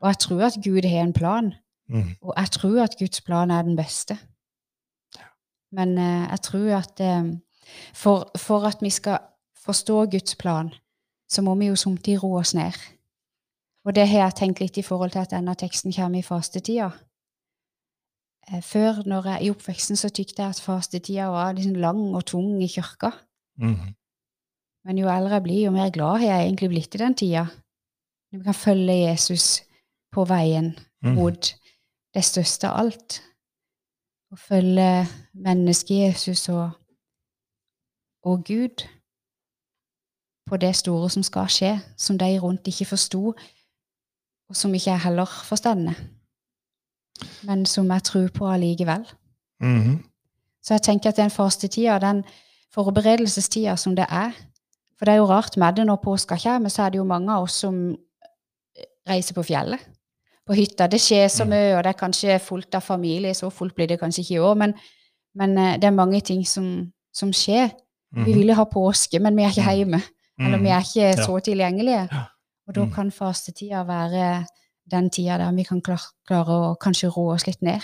Og 0.00 0.08
jeg 0.08 0.18
tror 0.18 0.44
at 0.46 0.58
Gud 0.64 0.86
har 0.88 1.02
en 1.02 1.12
plan, 1.12 1.52
mm. 1.88 2.14
og 2.22 2.34
jeg 2.36 2.50
tror 2.50 2.82
at 2.82 2.96
Guds 2.98 3.20
plan 3.20 3.50
er 3.50 3.62
den 3.62 3.76
beste. 3.76 4.18
Men 5.72 5.98
eh, 5.98 6.28
jeg 6.30 6.40
tror 6.42 6.76
at 6.78 7.00
eh, 7.00 7.24
for, 7.94 8.30
for 8.36 8.66
at 8.66 8.78
vi 8.80 8.90
skal 8.90 9.18
forstå 9.64 10.06
Guds 10.06 10.36
plan, 10.36 10.70
så 11.30 11.42
må 11.42 11.54
vi 11.54 11.66
jo 11.66 11.76
samtidig 11.76 12.22
roe 12.22 12.40
oss 12.40 12.54
ned. 12.54 12.72
Og 13.84 13.94
det 13.94 14.08
har 14.08 14.18
jeg 14.18 14.34
tenkt 14.34 14.60
litt 14.60 14.78
i 14.78 14.82
forhold 14.82 15.10
til 15.10 15.18
at 15.18 15.30
denne 15.30 15.54
teksten 15.54 15.92
kommer 15.92 16.18
i 16.18 16.22
fastetida. 16.22 16.90
Eh, 18.50 18.62
Før, 18.62 19.02
når 19.06 19.26
jeg, 19.28 19.42
i 19.46 19.50
oppveksten, 19.50 19.96
så 19.96 20.08
tykte 20.10 20.42
jeg 20.42 20.48
at 20.50 20.60
fastetida 20.60 21.28
var 21.30 21.52
liksom 21.52 21.74
lang 21.74 22.14
og 22.16 22.24
tung 22.26 22.62
i 22.62 22.66
kirka. 22.66 23.10
Mhm. 23.58 23.94
Men 24.84 24.98
jo 24.98 25.06
eldre 25.08 25.30
jeg 25.36 25.42
blir, 25.42 25.64
jo 25.64 25.70
mer 25.70 25.90
glad 25.94 26.18
har 26.18 26.26
jeg 26.26 26.46
egentlig 26.46 26.68
blitt 26.68 26.94
i 26.94 26.98
den 26.98 27.14
tida. 27.14 27.44
Når 28.32 28.38
vi 28.38 28.44
kan 28.44 28.54
følge 28.54 28.96
Jesus 29.08 29.62
på 30.12 30.24
veien 30.24 30.72
Mhm. 31.02 31.14
mot 31.14 31.54
det 32.14 32.24
største 32.24 32.68
av 32.68 32.78
alt. 32.80 33.22
Å 34.32 34.36
følge 34.36 35.06
mennesket 35.34 35.96
Jesus 36.08 36.48
og, 36.48 36.70
og 38.24 38.44
Gud 38.44 38.82
på 40.48 40.56
det 40.56 40.76
store 40.76 41.10
som 41.10 41.22
skal 41.22 41.46
skje, 41.48 41.80
som 41.96 42.18
de 42.18 42.38
rundt 42.40 42.66
ikke 42.66 42.86
forsto, 42.86 43.34
og 44.48 44.56
som 44.56 44.74
ikke 44.74 44.90
jeg 44.90 45.00
heller 45.00 45.24
forstår, 45.44 45.94
men 47.42 47.66
som 47.66 47.90
jeg 47.90 48.02
tror 48.02 48.28
på 48.28 48.46
allikevel. 48.52 49.04
Mhm. 49.60 49.98
Så 50.62 50.74
jeg 50.74 50.82
tenker 50.82 51.08
at 51.08 51.16
den 51.16 51.30
fastetida, 51.30 51.98
den 51.98 52.24
forberedelsestida 52.74 53.76
som 53.76 53.94
det 53.96 54.06
er 54.10 54.30
For 54.98 55.04
det 55.06 55.12
er 55.12 55.18
jo 55.18 55.26
rart 55.26 55.56
med 55.56 55.74
det 55.76 55.86
når 55.86 55.96
påska 56.04 56.36
kommer, 56.38 56.68
så 56.68 56.82
er 56.82 56.90
det 56.90 56.98
jo 56.98 57.04
mange 57.04 57.32
av 57.32 57.42
oss 57.42 57.52
som 57.52 57.96
reiser 59.08 59.34
på 59.34 59.42
fjellet. 59.42 59.80
På 60.46 60.54
hytta. 60.54 60.86
Det 60.86 61.00
skjer 61.00 61.26
så 61.28 61.44
Mm. 61.44 61.50
mye, 61.50 61.76
og 61.76 61.82
det 61.84 61.90
er 61.90 61.98
kanskje 62.06 62.38
fullt 62.40 62.74
av 62.74 62.80
familie. 62.82 63.34
Så 63.34 63.50
fullt 63.50 63.74
blir 63.74 63.86
det 63.88 63.98
kanskje 64.00 64.20
ikke 64.22 64.34
i 64.34 64.38
år, 64.38 64.54
men, 64.54 64.74
men 65.34 65.58
eh, 65.58 65.74
det 65.76 65.84
er 65.84 65.90
mange 65.90 66.20
ting 66.20 66.46
som, 66.46 66.92
som 67.12 67.32
skjer. 67.32 67.70
Vi 68.12 68.20
Mhm. 68.20 68.34
vil 68.34 68.46
jo 68.48 68.54
ha 68.54 68.64
påske, 68.64 69.18
men 69.20 69.36
vi 69.36 69.42
er 69.42 69.48
ikke 69.48 69.62
Mm. 69.70 69.76
hjemme. 69.76 70.02
Eller 70.38 70.58
vi 70.58 70.68
er 70.68 70.80
ikke 70.80 71.22
så 71.24 71.40
tilgjengelige. 71.40 72.08
Og 72.68 72.74
da 72.74 72.84
Mm. 72.84 72.92
kan 72.92 73.10
fastetida 73.10 73.82
være 73.84 74.46
den 74.92 75.10
tida 75.10 75.38
der 75.40 75.52
vi 75.56 75.64
kan 75.66 75.80
klar- 75.82 76.12
klare 76.28 76.58
å 76.68 76.74
kanskje 76.80 77.10
roe 77.12 77.34
oss 77.34 77.46
litt 77.48 77.62
ned. 77.62 77.82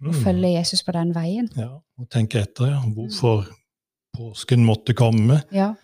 Og 0.00 0.14
mm. 0.14 0.20
følge 0.24 0.54
Jesus 0.54 0.82
på 0.86 0.92
den 0.96 1.10
veien. 1.12 1.50
Ja, 1.56 1.74
og 1.76 2.06
tenke 2.12 2.40
etter 2.40 2.70
ja, 2.70 2.78
hvorfor 2.80 3.44
påsken 4.16 4.64
måtte 4.64 4.94
komme. 4.96 5.42
Ja. 5.52 5.74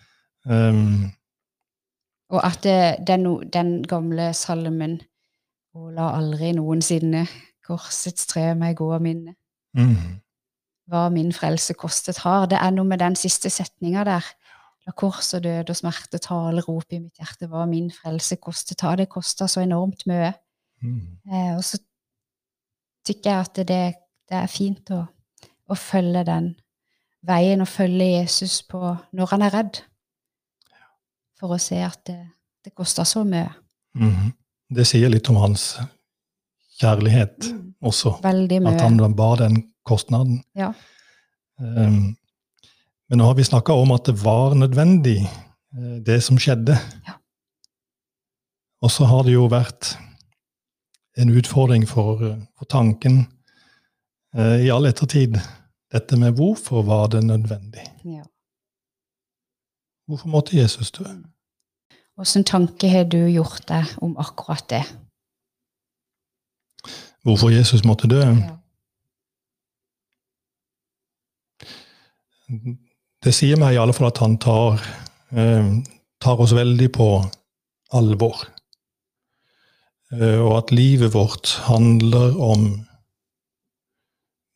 Um, 0.46 1.10
Og 2.30 2.40
at 2.42 2.62
det, 2.62 3.06
den, 3.06 3.26
den 3.52 3.82
gamle 3.82 4.32
salmen 4.34 5.00
Og 5.74 5.90
la 5.92 6.12
aldri 6.16 6.52
noensinne 6.54 7.24
korsets 7.66 8.28
tre 8.30 8.54
meg 8.54 8.78
gå 8.78 8.86
av 8.94 9.02
minne. 9.02 9.34
Mm. 9.76 10.20
Hva 10.88 11.08
min 11.12 11.32
frelse 11.34 11.74
kostet 11.74 12.22
har. 12.22 12.46
Det 12.48 12.56
er 12.56 12.72
noe 12.72 12.86
med 12.88 13.02
den 13.02 13.18
siste 13.18 13.50
setninga 13.50 14.06
der. 14.06 14.28
La 14.86 14.94
kors 14.94 15.32
og 15.34 15.42
død 15.42 15.72
og 15.74 15.76
smerte 15.76 16.20
tale, 16.22 16.62
rop 16.62 16.94
i 16.94 17.00
mitt 17.02 17.18
hjerte. 17.18 17.50
Hva 17.50 17.66
min 17.68 17.90
frelse 17.92 18.38
kostet 18.40 18.86
har. 18.86 18.96
Det 18.96 19.08
kosta 19.10 19.48
så 19.50 19.64
enormt 19.66 20.06
mye. 20.06 20.30
Mhm. 20.82 21.18
Eh, 21.32 21.52
og 21.56 21.64
så 21.64 21.78
tykker 23.06 23.30
jeg 23.30 23.40
at 23.40 23.60
det, 23.68 23.82
det 24.28 24.38
er 24.38 24.50
fint 24.50 24.90
å, 24.94 25.02
å 25.68 25.74
følge 25.78 26.24
den 26.26 26.54
veien 27.26 27.62
og 27.62 27.70
følge 27.70 28.10
Jesus 28.20 28.60
på 28.66 28.80
når 29.16 29.30
han 29.32 29.46
er 29.46 29.54
redd. 29.54 29.80
For 31.36 31.56
å 31.56 31.60
se 31.60 31.78
at 31.84 32.00
det, 32.08 32.20
det 32.64 32.74
koster 32.74 33.04
så 33.04 33.24
mye. 33.26 33.48
Mm. 33.96 34.32
Det 34.76 34.86
sier 34.88 35.10
litt 35.12 35.28
om 35.30 35.38
hans 35.40 35.74
kjærlighet 36.80 37.50
også. 37.84 38.16
Veldig 38.24 38.60
mye. 38.64 38.74
At 38.74 38.84
han 38.86 39.16
bar 39.16 39.40
den 39.42 39.60
kostnaden. 39.86 40.40
Ja. 40.58 40.72
Um, 41.60 42.16
men 43.06 43.20
nå 43.20 43.28
har 43.28 43.36
vi 43.38 43.46
snakka 43.46 43.76
om 43.78 43.94
at 43.94 44.08
det 44.08 44.16
var 44.18 44.56
nødvendig, 44.58 45.20
eh, 45.22 45.98
det 46.04 46.18
som 46.26 46.40
skjedde. 46.40 46.74
Ja. 47.06 47.14
Og 48.82 48.90
så 48.92 49.06
har 49.08 49.22
det 49.26 49.36
jo 49.36 49.46
vært 49.50 49.94
en 51.16 51.32
utfordring 51.32 51.88
for, 51.88 52.20
for 52.58 52.64
tanken 52.64 53.24
eh, 54.36 54.66
i 54.66 54.70
all 54.72 54.86
ettertid. 54.86 55.38
Dette 55.92 56.18
med 56.20 56.36
hvorfor 56.36 56.82
var 56.82 57.06
det 57.08 57.24
nødvendig? 57.24 57.86
Ja. 58.04 58.24
Hvorfor 60.06 60.28
måtte 60.28 60.56
Jesus 60.56 60.90
dø? 60.90 61.04
Hvilken 62.16 62.44
tanke 62.44 62.88
har 62.88 63.04
du 63.04 63.18
gjort 63.28 63.68
deg 63.68 63.84
om 64.02 64.16
akkurat 64.18 64.64
det? 64.70 64.84
Hvorfor 67.22 67.50
Jesus 67.50 67.84
måtte 67.84 68.08
dø? 68.08 68.22
Ja. 68.22 68.56
Det 73.24 73.34
sier 73.34 73.58
meg 73.58 73.74
i 73.74 73.80
alle 73.82 73.94
fall 73.96 74.12
at 74.12 74.20
han 74.22 74.36
tar, 74.38 74.78
eh, 75.34 75.70
tar 76.22 76.40
oss 76.40 76.54
veldig 76.54 76.92
på 76.94 77.08
alvor. 77.92 78.46
Eh, 80.12 80.38
og 80.38 80.58
at 80.58 80.70
livet 80.70 81.14
vårt 81.14 81.56
handler 81.66 82.36
om 82.38 82.68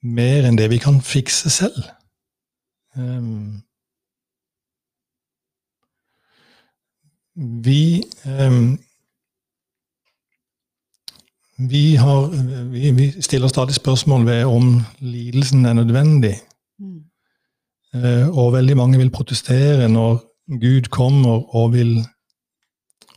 mer 0.02 0.46
enn 0.46 0.58
det 0.58 0.70
vi 0.70 0.78
kan 0.78 1.00
fikse 1.02 1.50
selv. 1.50 1.82
Eh, 2.94 3.26
vi 7.66 7.82
eh, 8.26 8.60
vi, 11.60 11.84
har, 12.00 12.30
vi, 12.72 12.90
vi 12.96 13.10
stiller 13.20 13.48
stadig 13.48 13.74
spørsmål 13.74 14.26
ved 14.26 14.44
om 14.44 14.80
lidelsen 14.98 15.66
er 15.66 15.72
nødvendig. 15.72 16.38
Mm. 16.78 17.04
Og 18.32 18.52
veldig 18.52 18.76
mange 18.76 18.98
vil 18.98 19.10
protestere 19.10 19.88
når 19.88 20.22
Gud 20.60 20.88
kommer 20.88 21.56
og 21.56 21.72
vil 21.72 21.98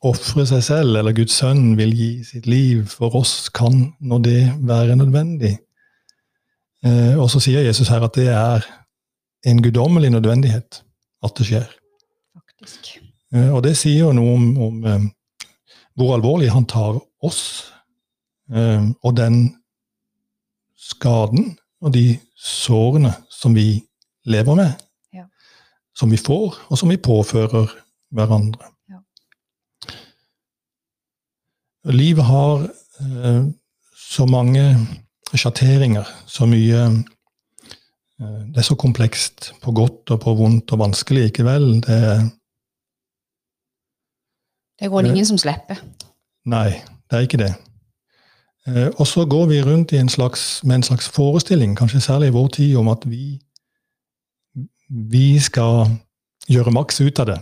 ofre 0.03 0.45
seg 0.49 0.63
selv, 0.65 0.95
eller 0.99 1.15
Guds 1.15 1.37
sønn 1.39 1.77
vil 1.79 1.93
gi 1.95 2.09
sitt 2.27 2.45
liv 2.49 2.85
for 2.91 3.15
oss. 3.15 3.49
Kan 3.55 3.93
nå 4.03 4.19
det 4.23 4.51
være 4.67 4.95
nødvendig? 4.99 5.57
Eh, 6.85 7.15
Og 7.19 7.29
så 7.31 7.39
sier 7.39 7.63
Jesus 7.63 7.87
her 7.87 8.03
at 8.03 8.15
det 8.15 8.27
er 8.27 8.65
en 9.45 9.61
guddommelig 9.63 10.09
nødvendighet 10.11 10.81
at 11.23 11.35
det 11.37 11.45
skjer. 11.47 11.67
Faktisk. 12.35 12.97
Eh, 13.33 13.49
Og 13.53 13.63
det 13.63 13.77
sier 13.77 13.99
jo 14.05 14.11
noe 14.13 14.33
om, 14.35 14.57
om 14.57 14.85
eh, 14.85 15.05
hvor 15.95 16.15
alvorlig 16.17 16.51
han 16.51 16.65
tar 16.65 16.99
oss, 17.23 17.69
og 19.03 19.13
den 19.17 19.55
skaden 20.77 21.53
og 21.81 21.93
de 21.93 22.19
sårene 22.37 23.13
som 23.31 23.53
vi 23.55 23.81
lever 24.25 24.55
med, 24.55 24.73
Ja. 25.13 25.23
som 25.95 26.11
vi 26.11 26.17
får, 26.17 26.57
og 26.69 26.77
som 26.77 26.89
vi 26.89 26.97
påfører 26.97 27.71
hverandre. 28.11 28.67
Ja. 28.89 28.99
Livet 31.91 32.23
har 32.23 32.63
eh, 33.01 33.43
så 33.97 34.25
mange 34.25 34.77
sjatteringer, 35.35 36.07
så 36.29 36.45
mye 36.47 36.85
eh, 36.85 38.41
Det 38.53 38.61
er 38.61 38.67
så 38.67 38.75
komplekst 38.79 39.51
på 39.61 39.73
godt 39.75 40.13
og 40.15 40.21
på 40.23 40.33
vondt 40.37 40.71
og 40.71 40.79
vanskelig 40.79 41.27
likevel. 41.27 41.81
Det 41.83 41.99
Det 44.79 44.89
går 44.89 45.01
det 45.01 45.11
ingen 45.11 45.25
som 45.25 45.37
slipper. 45.37 45.83
Nei, 46.45 46.69
det 47.09 47.17
er 47.17 47.27
ikke 47.27 47.37
det. 47.37 47.53
Eh, 48.67 48.89
og 48.97 49.07
så 49.07 49.25
går 49.25 49.45
vi 49.45 49.61
rundt 49.61 49.91
i 49.91 49.97
en 49.97 50.09
slags, 50.09 50.63
med 50.63 50.75
en 50.75 50.83
slags 50.83 51.09
forestilling, 51.09 51.77
kanskje 51.77 52.01
særlig 52.01 52.27
i 52.27 52.35
vår 52.37 52.47
tid, 52.47 52.75
om 52.75 52.87
at 52.87 53.03
vi, 53.05 53.39
vi 54.89 55.39
skal 55.39 55.87
gjøre 56.47 56.71
maks 56.71 57.01
ut 57.01 57.19
av 57.19 57.25
det. 57.25 57.39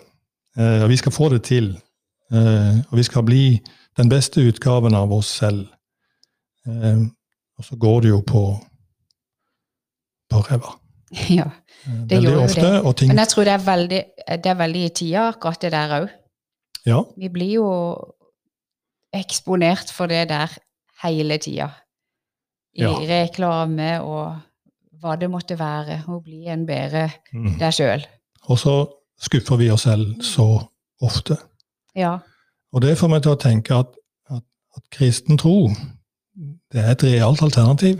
Eh, 0.58 0.84
og 0.84 0.90
vi 0.90 0.98
skal 0.98 1.12
få 1.12 1.30
det 1.30 1.44
til. 1.44 1.78
Eh, 2.32 2.78
og 2.90 2.98
vi 2.98 3.04
skal 3.04 3.24
bli 3.24 3.62
den 4.02 4.10
beste 4.10 4.42
utgaven 4.42 4.96
av 4.98 5.14
oss 5.14 5.30
selv. 5.42 5.68
Eh, 6.68 7.06
og 7.58 7.66
så 7.68 7.78
går 7.78 8.02
det 8.06 8.14
jo 8.14 8.22
på, 8.26 8.44
på 10.32 10.46
ræva. 10.50 10.78
Ja, 11.40 11.50
Eh, 11.82 11.94
Det 12.06 12.18
Veldig 12.18 12.32
gjør 12.32 12.42
jo 12.42 12.48
det. 12.86 12.96
Ting 12.98 13.10
men 13.10 13.18
jeg 13.18 13.28
tror 13.28 13.44
det 13.48 13.54
er 13.54 13.66
veldig, 13.66 14.02
det 14.44 14.52
er 14.52 14.58
veldig 14.60 14.82
i 14.86 14.90
tida, 14.90 15.28
akkurat 15.32 15.62
det 15.62 15.72
der 15.72 15.94
òg. 16.02 16.10
Ja, 16.86 17.02
Vi 17.18 17.30
blir 17.30 17.54
jo 17.54 17.68
eksponert 19.14 19.92
for 19.92 20.08
det 20.08 20.30
der 20.30 20.58
hele 21.04 21.38
tida. 21.38 21.70
I 22.74 22.84
Ja. 22.84 22.94
reklame 22.94 24.02
og 24.02 24.40
hva 25.02 25.16
det 25.20 25.30
måtte 25.30 25.58
være. 25.60 26.04
Å 26.08 26.22
bli 26.24 26.48
en 26.48 26.66
bedre 26.66 27.10
mm. 27.34 27.58
deg 27.60 27.74
sjøl. 27.74 28.06
Og 28.48 28.58
så 28.60 28.88
skuffer 29.20 29.58
vi 29.58 29.70
oss 29.72 29.82
selv 29.84 30.22
så 30.22 30.68
ofte. 31.02 31.38
Ja. 31.96 32.20
Og 32.74 32.82
det 32.82 32.98
får 32.98 33.08
meg 33.12 33.24
til 33.24 33.34
å 33.36 33.40
tenke 33.40 33.76
at, 33.76 33.92
at, 34.32 34.44
at 34.78 34.84
kristen 34.96 35.38
tro 35.38 35.72
det 36.72 36.80
er 36.80 36.94
et 36.94 37.04
realt 37.04 37.42
alternativ 37.44 38.00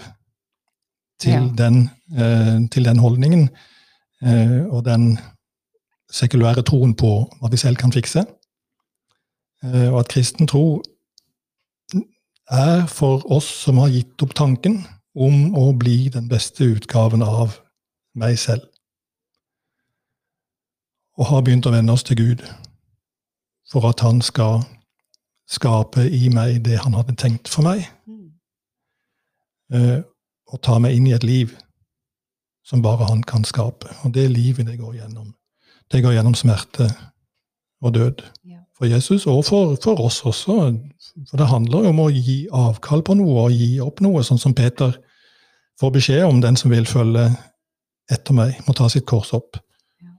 til, 1.20 1.32
Ja. 1.32 1.50
den, 1.58 1.90
eh, 2.16 2.70
til 2.72 2.86
den 2.86 3.00
holdningen 3.00 3.50
eh, 4.24 4.64
og 4.72 4.86
den 4.86 5.20
sekulære 6.12 6.64
troen 6.64 6.96
på 6.96 7.12
hva 7.40 7.52
vi 7.52 7.58
selv 7.58 7.76
kan 7.78 7.92
fikse. 7.92 8.26
Eh, 9.64 9.92
og 9.94 10.00
at 10.00 10.08
kristen 10.08 10.48
tro 10.48 10.82
er 12.50 12.86
for 12.88 13.32
oss 13.32 13.46
som 13.46 13.78
har 13.78 13.90
gitt 13.90 14.24
opp 14.24 14.34
tanken 14.36 14.86
om 15.16 15.56
å 15.56 15.72
bli 15.78 16.10
den 16.10 16.28
beste 16.30 16.64
utgaven 16.64 17.24
av 17.24 17.60
meg 18.16 18.40
selv. 18.40 18.62
Og 21.18 21.26
har 21.26 21.42
begynt 21.42 21.68
å 21.68 21.72
vende 21.76 21.94
oss 21.94 22.04
til 22.04 22.18
Gud 22.18 22.44
for 23.72 23.88
at 23.90 24.00
han 24.04 24.22
skal 24.22 24.62
skape 25.52 26.04
i 26.10 26.30
meg 26.34 26.62
det 26.66 26.80
han 26.84 26.94
hadde 26.96 27.16
tenkt 27.20 27.50
for 27.52 27.64
meg, 27.68 27.88
Mm. 28.08 28.32
eh, 29.74 30.02
og 30.52 30.62
ta 30.62 30.80
meg 30.80 30.96
inn 30.96 31.08
i 31.08 31.14
et 31.16 31.24
liv 31.24 31.54
som 32.64 32.82
bare 32.82 33.06
han 33.08 33.24
kan 33.24 33.44
skape. 33.44 33.88
Og 34.04 34.14
det 34.14 34.30
livet 34.32 34.66
det 34.68 34.80
går 34.80 34.94
gjennom. 35.00 35.34
Det 35.92 36.04
går 36.04 36.14
gjennom 36.14 36.36
smerte 36.36 36.90
og 37.82 37.94
død. 37.94 38.22
Ja. 38.46 38.58
For 38.78 38.86
Jesus, 38.86 39.26
og 39.28 39.46
for, 39.46 39.76
for 39.84 40.00
oss 40.06 40.22
også. 40.26 40.80
For 41.30 41.38
det 41.38 41.48
handler 41.48 41.84
jo 41.84 41.90
om 41.90 42.00
å 42.00 42.10
gi 42.12 42.48
avkall 42.52 43.02
på 43.04 43.14
noe 43.20 43.46
og 43.48 43.52
gi 43.56 43.80
opp 43.84 44.02
noe, 44.02 44.24
sånn 44.24 44.40
som 44.40 44.54
Peter 44.54 44.96
får 45.80 45.92
beskjed 45.92 46.24
om 46.28 46.42
den 46.42 46.56
som 46.56 46.72
vil 46.72 46.86
følge 46.86 47.30
etter 48.12 48.34
meg, 48.34 48.56
må 48.68 48.74
ta 48.76 48.90
sitt 48.90 49.06
kors 49.06 49.34
opp. 49.34 49.58
Ja. 50.02 50.12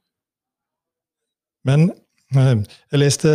Men 1.64 1.90
jeg 2.32 2.98
leste, 3.00 3.30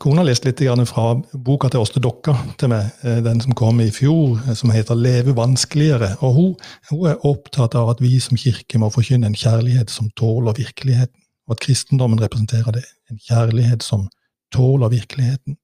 Kona 0.00 0.22
leste 0.24 0.50
litt 0.50 0.60
fra 0.90 1.14
boka 1.32 1.70
til 1.72 1.80
Åste 1.80 2.00
Dokka 2.02 2.34
til 2.60 2.68
meg, 2.68 2.90
eh, 3.02 3.20
den 3.24 3.40
som 3.40 3.54
kom 3.56 3.80
i 3.80 3.90
fjor, 3.90 4.38
eh, 4.46 4.54
som 4.54 4.70
heter 4.70 4.94
'Leve 4.94 5.34
vanskeligere'. 5.34 6.22
Og 6.22 6.34
hun, 6.34 6.56
hun 6.90 7.06
er 7.06 7.24
opptatt 7.24 7.74
av 7.74 7.90
at 7.90 8.00
vi 8.00 8.18
som 8.20 8.36
kirke 8.36 8.78
må 8.78 8.90
forkynne 8.90 9.26
en 9.26 9.34
kjærlighet 9.34 9.90
som 9.90 10.10
tåler 10.10 10.52
virkeligheten. 10.52 11.20
Og 11.48 11.56
at 11.56 11.60
kristendommen 11.60 12.20
representerer 12.20 12.72
det. 12.72 12.84
En 13.10 13.18
kjærlighet 13.18 13.82
som 13.82 14.08
tåler 14.52 14.88
virkeligheten. 14.88 15.56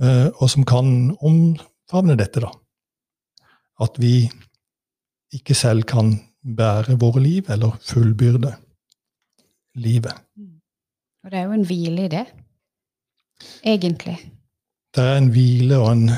Eh, 0.00 0.30
Og 0.40 0.50
som 0.50 0.64
kan 0.64 1.16
omfavne 1.22 2.16
dette, 2.16 2.40
da. 2.40 2.50
At 3.80 3.98
vi 3.98 4.30
ikke 5.32 5.54
selv 5.54 5.82
kan 5.82 6.20
bære 6.44 6.98
våre 6.98 7.20
liv, 7.20 7.44
eller 7.48 7.78
fullbyrde 7.80 8.54
livet. 9.74 10.14
Og 11.28 11.32
det 11.32 11.38
er 11.40 11.44
jo 11.44 11.52
en 11.52 11.64
hvile 11.68 12.04
i 12.04 12.08
det. 12.08 12.24
Egentlig. 13.64 14.14
Det 14.96 15.04
er 15.04 15.16
en 15.18 15.28
hvile 15.28 15.76
og 15.78 15.90
en 15.92 16.10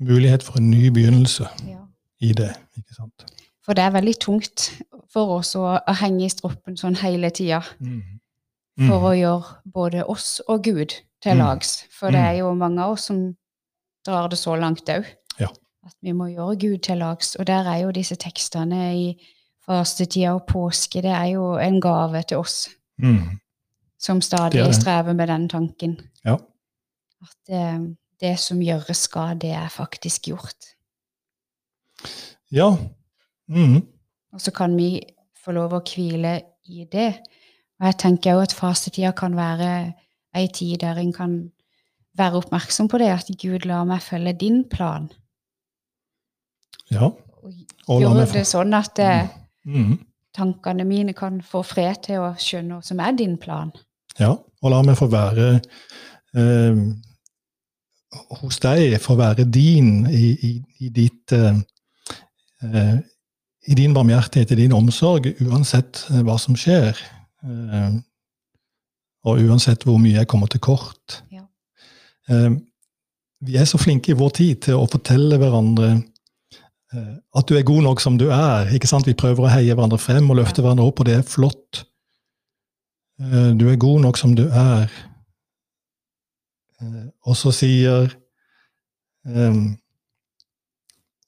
mulighet 0.00 0.42
for 0.42 0.56
en 0.58 0.70
ny 0.70 0.86
begynnelse 0.88 1.44
Ja. 1.66 1.76
i 2.20 2.32
det. 2.32 2.56
ikke 2.78 2.94
sant? 2.94 3.26
For 3.64 3.72
det 3.76 3.84
er 3.84 3.90
veldig 3.90 4.14
tungt 4.20 4.82
for 5.12 5.36
oss 5.38 5.52
å, 5.56 5.66
å 5.88 5.92
henge 6.00 6.24
i 6.24 6.28
stroppen 6.32 6.76
sånn 6.80 6.96
hele 6.96 7.28
tida. 7.30 7.60
For 8.88 9.04
å 9.10 9.12
gjøre 9.12 9.44
både 9.74 10.06
oss 10.08 10.40
og 10.48 10.64
Gud 10.64 10.94
til 11.22 11.32
Mm. 11.34 11.38
lags. 11.38 11.84
For 11.90 12.10
det 12.10 12.20
Mm. 12.20 12.26
er 12.26 12.32
jo 12.38 12.54
mange 12.54 12.80
av 12.82 12.92
oss 12.92 13.04
som 13.04 13.36
drar 14.06 14.28
det 14.28 14.38
så 14.38 14.56
langt 14.58 14.84
òg. 14.88 15.04
Ja. 15.40 15.48
At 15.86 15.94
vi 16.02 16.12
må 16.12 16.24
gjøre 16.34 16.56
Gud 16.58 16.78
til 16.82 16.96
lags. 16.98 17.36
Og 17.36 17.46
der 17.46 17.64
er 17.68 17.82
jo 17.84 17.90
disse 17.92 18.16
tekstene 18.16 18.94
i 18.96 19.16
fastetida 19.68 20.34
og 20.34 20.46
påske, 20.46 21.02
det 21.02 21.12
er 21.12 21.24
jo 21.34 21.56
en 21.56 21.80
gave 21.80 22.22
til 22.22 22.38
oss 22.38 22.68
Mm. 22.98 23.38
Som 23.98 24.20
stadig 24.22 24.60
Det 24.60 24.66
det. 24.66 24.74
strever 24.74 25.12
med 25.12 25.28
den 25.28 25.48
tanken. 25.48 25.96
Ja. 26.24 26.36
At 27.22 27.36
det, 27.46 27.96
det 28.20 28.38
som 28.38 28.60
gjøres 28.62 28.96
skal, 29.08 29.38
det 29.40 29.50
er 29.56 29.68
faktisk 29.68 30.28
gjort. 30.28 30.72
Ja. 32.52 32.76
Mm. 33.48 33.82
Og 34.32 34.40
så 34.40 34.50
kan 34.50 34.76
vi 34.76 35.00
få 35.44 35.52
lov 35.56 35.72
å 35.72 35.82
hvile 35.82 36.40
i 36.68 36.84
det. 36.92 37.12
Og 37.80 37.86
jeg 37.86 37.98
tenker 37.98 38.36
jo 38.36 38.40
at 38.44 38.52
fasetida 38.56 39.12
kan 39.16 39.36
være 39.36 39.92
ei 40.36 40.48
tid 40.52 40.80
der 40.80 40.98
en 41.00 41.12
kan 41.12 41.36
være 42.16 42.40
oppmerksom 42.40 42.88
på 42.88 42.98
det, 42.98 43.10
at 43.12 43.30
Gud 43.40 43.66
lar 43.68 43.84
meg 43.84 44.02
følge 44.02 44.32
din 44.32 44.64
plan. 44.68 45.10
ja. 46.90 47.10
Og 47.86 48.00
gjøre 48.02 48.24
det 48.32 48.42
sånn 48.48 48.74
at 48.74 48.98
mm. 48.98 49.74
Mm. 49.76 49.98
Tankene 50.36 50.84
mine 50.86 51.14
kan 51.16 51.40
få 51.44 51.62
fred 51.66 52.04
til 52.06 52.22
å 52.22 52.34
skjønne 52.40 52.78
hva 52.78 52.86
som 52.86 53.00
er 53.02 53.16
din 53.16 53.36
plan. 53.40 53.72
Ja, 54.20 54.34
og 54.36 54.72
la 54.72 54.82
meg 54.84 54.98
få 54.98 55.08
være 55.12 55.48
eh, 56.36 56.80
hos 58.40 58.60
deg, 58.62 58.96
få 59.02 59.18
være 59.18 59.44
din 59.44 60.06
i, 60.08 60.30
i, 60.48 60.52
i 60.86 60.92
ditt 60.94 61.32
eh, 61.36 61.60
eh, 62.64 62.96
I 63.66 63.74
din 63.74 63.94
barmhjertighet, 63.94 64.52
i 64.54 64.62
din 64.62 64.76
omsorg, 64.76 65.26
uansett 65.42 66.04
eh, 66.12 66.22
hva 66.22 66.38
som 66.38 66.56
skjer. 66.56 67.00
Eh, 67.42 67.96
og 69.26 69.42
uansett 69.42 69.82
hvor 69.84 69.98
mye 69.98 70.20
jeg 70.20 70.30
kommer 70.30 70.46
til 70.46 70.62
kort. 70.62 71.20
Ja. 71.34 71.42
Eh, 72.30 72.52
vi 73.46 73.58
er 73.58 73.66
så 73.68 73.78
flinke 73.78 74.12
i 74.12 74.18
vår 74.18 74.30
tid 74.38 74.62
til 74.68 74.78
å 74.78 74.86
fortelle 74.90 75.38
hverandre 75.40 75.96
at 76.94 77.48
du 77.48 77.56
er 77.58 77.64
god 77.66 77.82
nok 77.82 78.00
som 78.00 78.16
du 78.18 78.28
er. 78.30 78.68
ikke 78.74 78.86
sant? 78.86 79.06
Vi 79.06 79.14
prøver 79.18 79.42
å 79.44 79.50
heie 79.50 79.74
hverandre 79.74 79.98
frem 79.98 80.30
og 80.30 80.36
løfte 80.38 80.62
hverandre 80.62 80.86
opp, 80.86 81.00
og 81.00 81.06
det 81.08 81.16
er 81.18 81.22
flott. 81.26 81.84
Eh, 83.20 83.52
Du 83.58 83.68
er 83.70 83.76
god 83.76 84.00
nok 84.04 84.16
som 84.20 84.34
du 84.36 84.44
er. 84.48 84.90
Eh, 86.80 87.06
Og 87.26 87.36
så 87.36 87.50
sier 87.52 88.10
eh, 89.26 89.58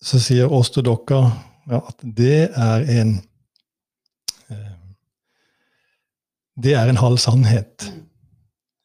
Så 0.00 0.20
sier 0.20 0.52
oss 0.52 0.70
til 0.70 0.84
dere 0.86 1.22
ja, 1.68 1.80
at 1.80 1.96
det 2.04 2.50
er 2.56 2.84
en 3.00 3.14
eh, 4.50 4.76
Det 6.56 6.74
er 6.74 6.88
en 6.88 6.96
halv 7.02 7.18
sannhet. 7.18 7.90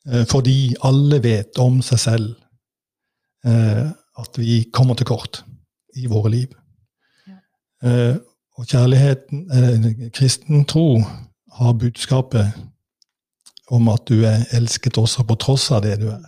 Eh, 0.07 0.25
Fordi 0.25 0.75
alle 0.83 1.21
vet 1.23 1.59
om 1.59 1.81
seg 1.81 1.99
selv 1.99 2.33
eh, 3.45 3.91
at 4.17 4.37
vi 4.37 4.63
kommer 4.71 4.95
til 4.95 5.05
kort 5.09 5.43
i 5.95 6.07
våre 6.07 6.29
liv. 6.31 6.51
Eh, 7.83 8.15
Og 8.57 8.67
kjærligheten, 8.69 9.47
eh, 9.51 10.09
kristen 10.13 10.65
tro, 10.69 10.99
har 11.57 11.73
budskapet 11.73 12.53
om 13.71 13.87
at 13.89 14.03
du 14.09 14.19
er 14.29 14.43
elsket 14.53 14.97
også 15.01 15.23
på 15.25 15.35
tross 15.41 15.71
av 15.71 15.81
det 15.81 15.95
du 16.03 16.07
er. 16.11 16.27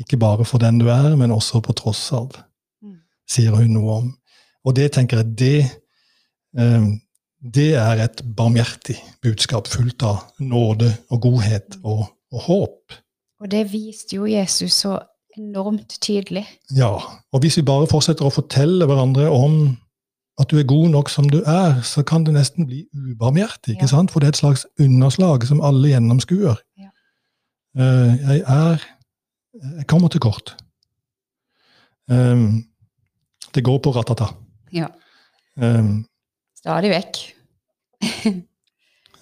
Ikke 0.00 0.16
bare 0.18 0.44
for 0.44 0.58
den 0.58 0.78
du 0.80 0.88
er, 0.90 1.14
men 1.16 1.30
også 1.30 1.60
på 1.62 1.72
tross 1.78 2.12
av, 2.12 2.32
Mm. 2.82 2.96
sier 3.30 3.54
hun 3.54 3.70
noe 3.70 3.92
om. 3.92 4.08
Og 4.64 4.74
det 4.76 4.92
tenker 4.92 5.16
jeg, 5.22 5.36
det, 5.38 5.70
eh, 6.58 6.86
det 7.54 7.74
er 7.74 8.02
et 8.04 8.22
barmhjertig 8.36 8.96
budskap 9.22 9.68
fullt 9.68 10.02
av 10.02 10.24
nåde 10.40 10.96
og 11.10 11.20
godhet 11.22 11.76
og, 11.84 12.08
og 12.32 12.40
håp. 12.40 12.92
Og 13.40 13.48
det 13.50 13.70
viste 13.72 14.16
jo 14.16 14.24
Jesus 14.26 14.72
så 14.72 14.98
enormt 15.38 15.98
tydelig. 16.00 16.46
Ja, 16.76 16.96
og 17.32 17.40
hvis 17.40 17.56
vi 17.56 17.62
bare 17.62 17.86
fortsetter 17.86 18.24
å 18.26 18.34
fortelle 18.34 18.84
hverandre 18.86 19.30
om 19.30 19.76
at 20.40 20.50
du 20.50 20.58
er 20.58 20.64
god 20.68 20.88
nok 20.90 21.08
som 21.12 21.28
du 21.30 21.38
er, 21.46 21.80
så 21.82 22.02
kan 22.06 22.24
det 22.24 22.34
nesten 22.34 22.66
bli 22.66 22.86
ubarmhjertig, 22.94 23.74
ikke 23.76 23.82
Ja. 23.86 23.92
sant? 23.92 24.10
For 24.10 24.20
det 24.20 24.26
er 24.26 24.34
et 24.34 24.36
slags 24.40 24.66
underslag 24.80 25.44
som 25.46 25.60
alle 25.60 25.88
gjennomskuer. 25.92 26.56
Ja. 26.78 26.88
Eh, 27.76 28.16
jeg 28.30 28.40
er 28.46 28.78
Jeg 29.76 29.86
kommer 29.86 30.08
til 30.08 30.20
kort. 30.20 30.54
Um, 32.08 32.64
det 33.54 33.64
går 33.64 33.78
på 33.78 33.90
ratata. 33.90 34.24
Ja. 34.72 34.86
Um, 35.56 36.06
Stadig 36.56 36.90
vekk. 36.90 37.18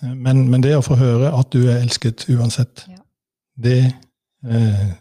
men, 0.03 0.49
men 0.51 0.63
det 0.63 0.77
å 0.77 0.83
få 0.85 0.95
høre 1.01 1.33
at 1.39 1.51
du 1.53 1.65
er 1.69 1.81
elsket 1.83 2.27
uansett, 2.31 2.85
Ja. 2.89 3.01
det 3.57 3.95
eh, 4.45 4.93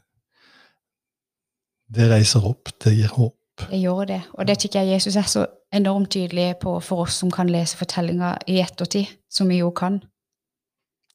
Det 1.94 2.10
reiser 2.12 2.44
opp, 2.44 2.70
det 2.84 2.96
gir 2.98 3.08
håp. 3.08 3.36
Det 3.70 3.80
gjør 3.80 4.06
det. 4.08 4.22
Og 4.34 4.48
det 4.48 4.58
tykker 4.60 4.82
jeg 4.84 4.90
Jesus 4.98 5.16
er 5.16 5.22
så 5.32 5.46
enormt 5.74 6.12
tydelig 6.12 6.56
på 6.62 6.80
for 6.84 7.06
oss 7.06 7.18
som 7.22 7.32
kan 7.32 7.50
lese 7.52 7.78
fortellinga 7.78 8.38
i 8.48 8.60
ettertid, 8.64 9.10
som 9.30 9.50
vi 9.50 9.60
jo 9.62 9.72
kan. 9.76 10.00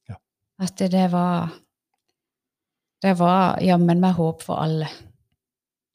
Ja. 0.09 0.19
At 0.59 0.77
det 0.77 1.11
var 1.11 1.59
Det 3.03 3.17
var 3.19 3.59
jammen 3.59 3.99
meg 3.99 4.13
håp 4.15 4.43
for 4.43 4.63
alle. 4.63 4.87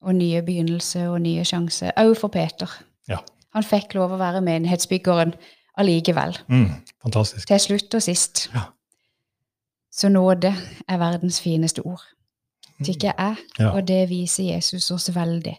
Og 0.04 0.14
nye 0.14 0.42
begynnelser 0.44 1.08
og 1.08 1.22
nye 1.24 1.44
sjanser. 1.44 1.94
Òg 1.96 2.12
for 2.20 2.28
Peter. 2.28 2.68
Ja. 3.08 3.22
Han 3.56 3.64
fikk 3.64 3.94
lov 3.96 4.12
å 4.12 4.18
være 4.20 4.42
menighetsbyggeren 4.44 5.32
allikevel. 5.78 6.36
Mm, 6.52 6.84
fantastisk. 7.02 7.48
Til 7.48 7.60
slutt 7.60 7.94
og 7.96 8.02
sist. 8.04 8.50
Ja. 8.52 8.66
Så 9.90 10.08
nåde 10.12 10.52
er 10.88 11.00
verdens 11.00 11.40
fineste 11.40 11.80
ord. 11.86 12.04
Tykker 12.84 13.10
jeg. 13.10 13.36
Ja. 13.58 13.72
Og 13.72 13.88
det 13.88 14.04
viser 14.10 14.52
Jesus 14.52 14.90
oss 14.94 15.08
veldig. 15.14 15.56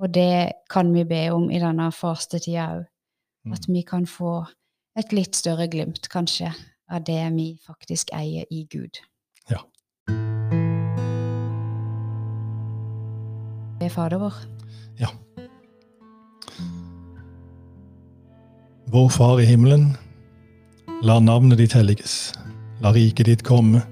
Og 0.00 0.14
det 0.14 0.52
kan 0.72 0.92
vi 0.94 1.04
be 1.04 1.26
om 1.34 1.50
i 1.50 1.60
denne 1.60 1.90
fastetida 1.92 2.70
òg. 2.78 2.86
Mm. 3.44 3.52
At 3.56 3.66
vi 3.68 3.82
kan 3.82 4.06
få 4.06 4.44
et 4.96 5.12
litt 5.12 5.36
større 5.36 5.66
glimt, 5.68 6.08
kanskje, 6.12 6.52
av 6.92 7.02
det 7.04 7.20
vi 7.34 7.48
faktisk 7.66 8.12
eier 8.14 8.46
i 8.50 8.64
Gud. 8.70 9.00
Ja. 9.50 9.58
Er 13.82 13.90
Fader 13.90 14.22
vår. 14.22 14.36
Ja. 15.00 15.10
Vår 18.92 19.08
Far 19.08 19.40
i 19.40 19.48
himmelen. 19.48 19.96
La 21.02 21.18
navnet 21.18 21.58
ditt 21.58 21.74
helliges. 21.74 22.32
La 22.80 22.92
riket 22.94 23.26
ditt 23.26 23.42
komme. 23.42 23.82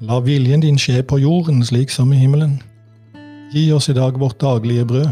La 0.00 0.16
viljen 0.24 0.62
din 0.62 0.78
skje 0.80 1.02
på 1.04 1.18
jorden 1.20 1.58
slik 1.64 1.90
som 1.92 2.12
i 2.12 2.18
himmelen. 2.22 2.54
Gi 3.52 3.66
oss 3.76 3.90
i 3.92 3.94
dag 3.94 4.16
vårt 4.16 4.38
daglige 4.40 4.86
brød, 4.88 5.10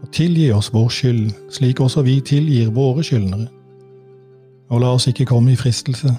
og 0.00 0.12
tilgi 0.16 0.46
oss 0.56 0.70
vår 0.72 0.88
skyld, 0.88 1.26
slik 1.52 1.82
også 1.84 2.06
vi 2.06 2.14
tilgir 2.24 2.70
våre 2.72 3.04
skyldnere. 3.04 3.50
Og 4.72 4.80
la 4.80 4.94
oss 4.96 5.10
ikke 5.10 5.26
komme 5.28 5.52
i 5.52 5.58
fristelse, 5.60 6.14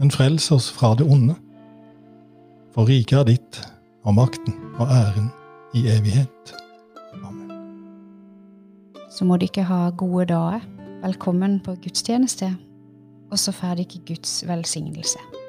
men 0.00 0.14
frels 0.14 0.48
oss 0.56 0.70
fra 0.72 0.94
det 0.96 1.04
onde. 1.04 1.36
For 2.72 2.88
riket 2.88 3.18
er 3.18 3.28
ditt, 3.28 3.60
og 4.08 4.16
makten 4.16 4.56
og 4.78 4.88
æren 4.88 5.28
i 5.76 5.84
evighet. 5.92 6.54
Amen. 7.20 7.52
Så 9.12 9.28
må 9.28 9.36
dere 9.36 9.68
ha 9.68 9.82
gode 9.90 10.30
dager. 10.32 10.64
Velkommen 11.04 11.60
på 11.60 11.76
gudstjeneste. 11.84 12.54
Og 13.28 13.38
så 13.38 13.52
får 13.52 13.82
dere 13.82 14.04
Guds 14.08 14.40
velsignelse. 14.48 15.41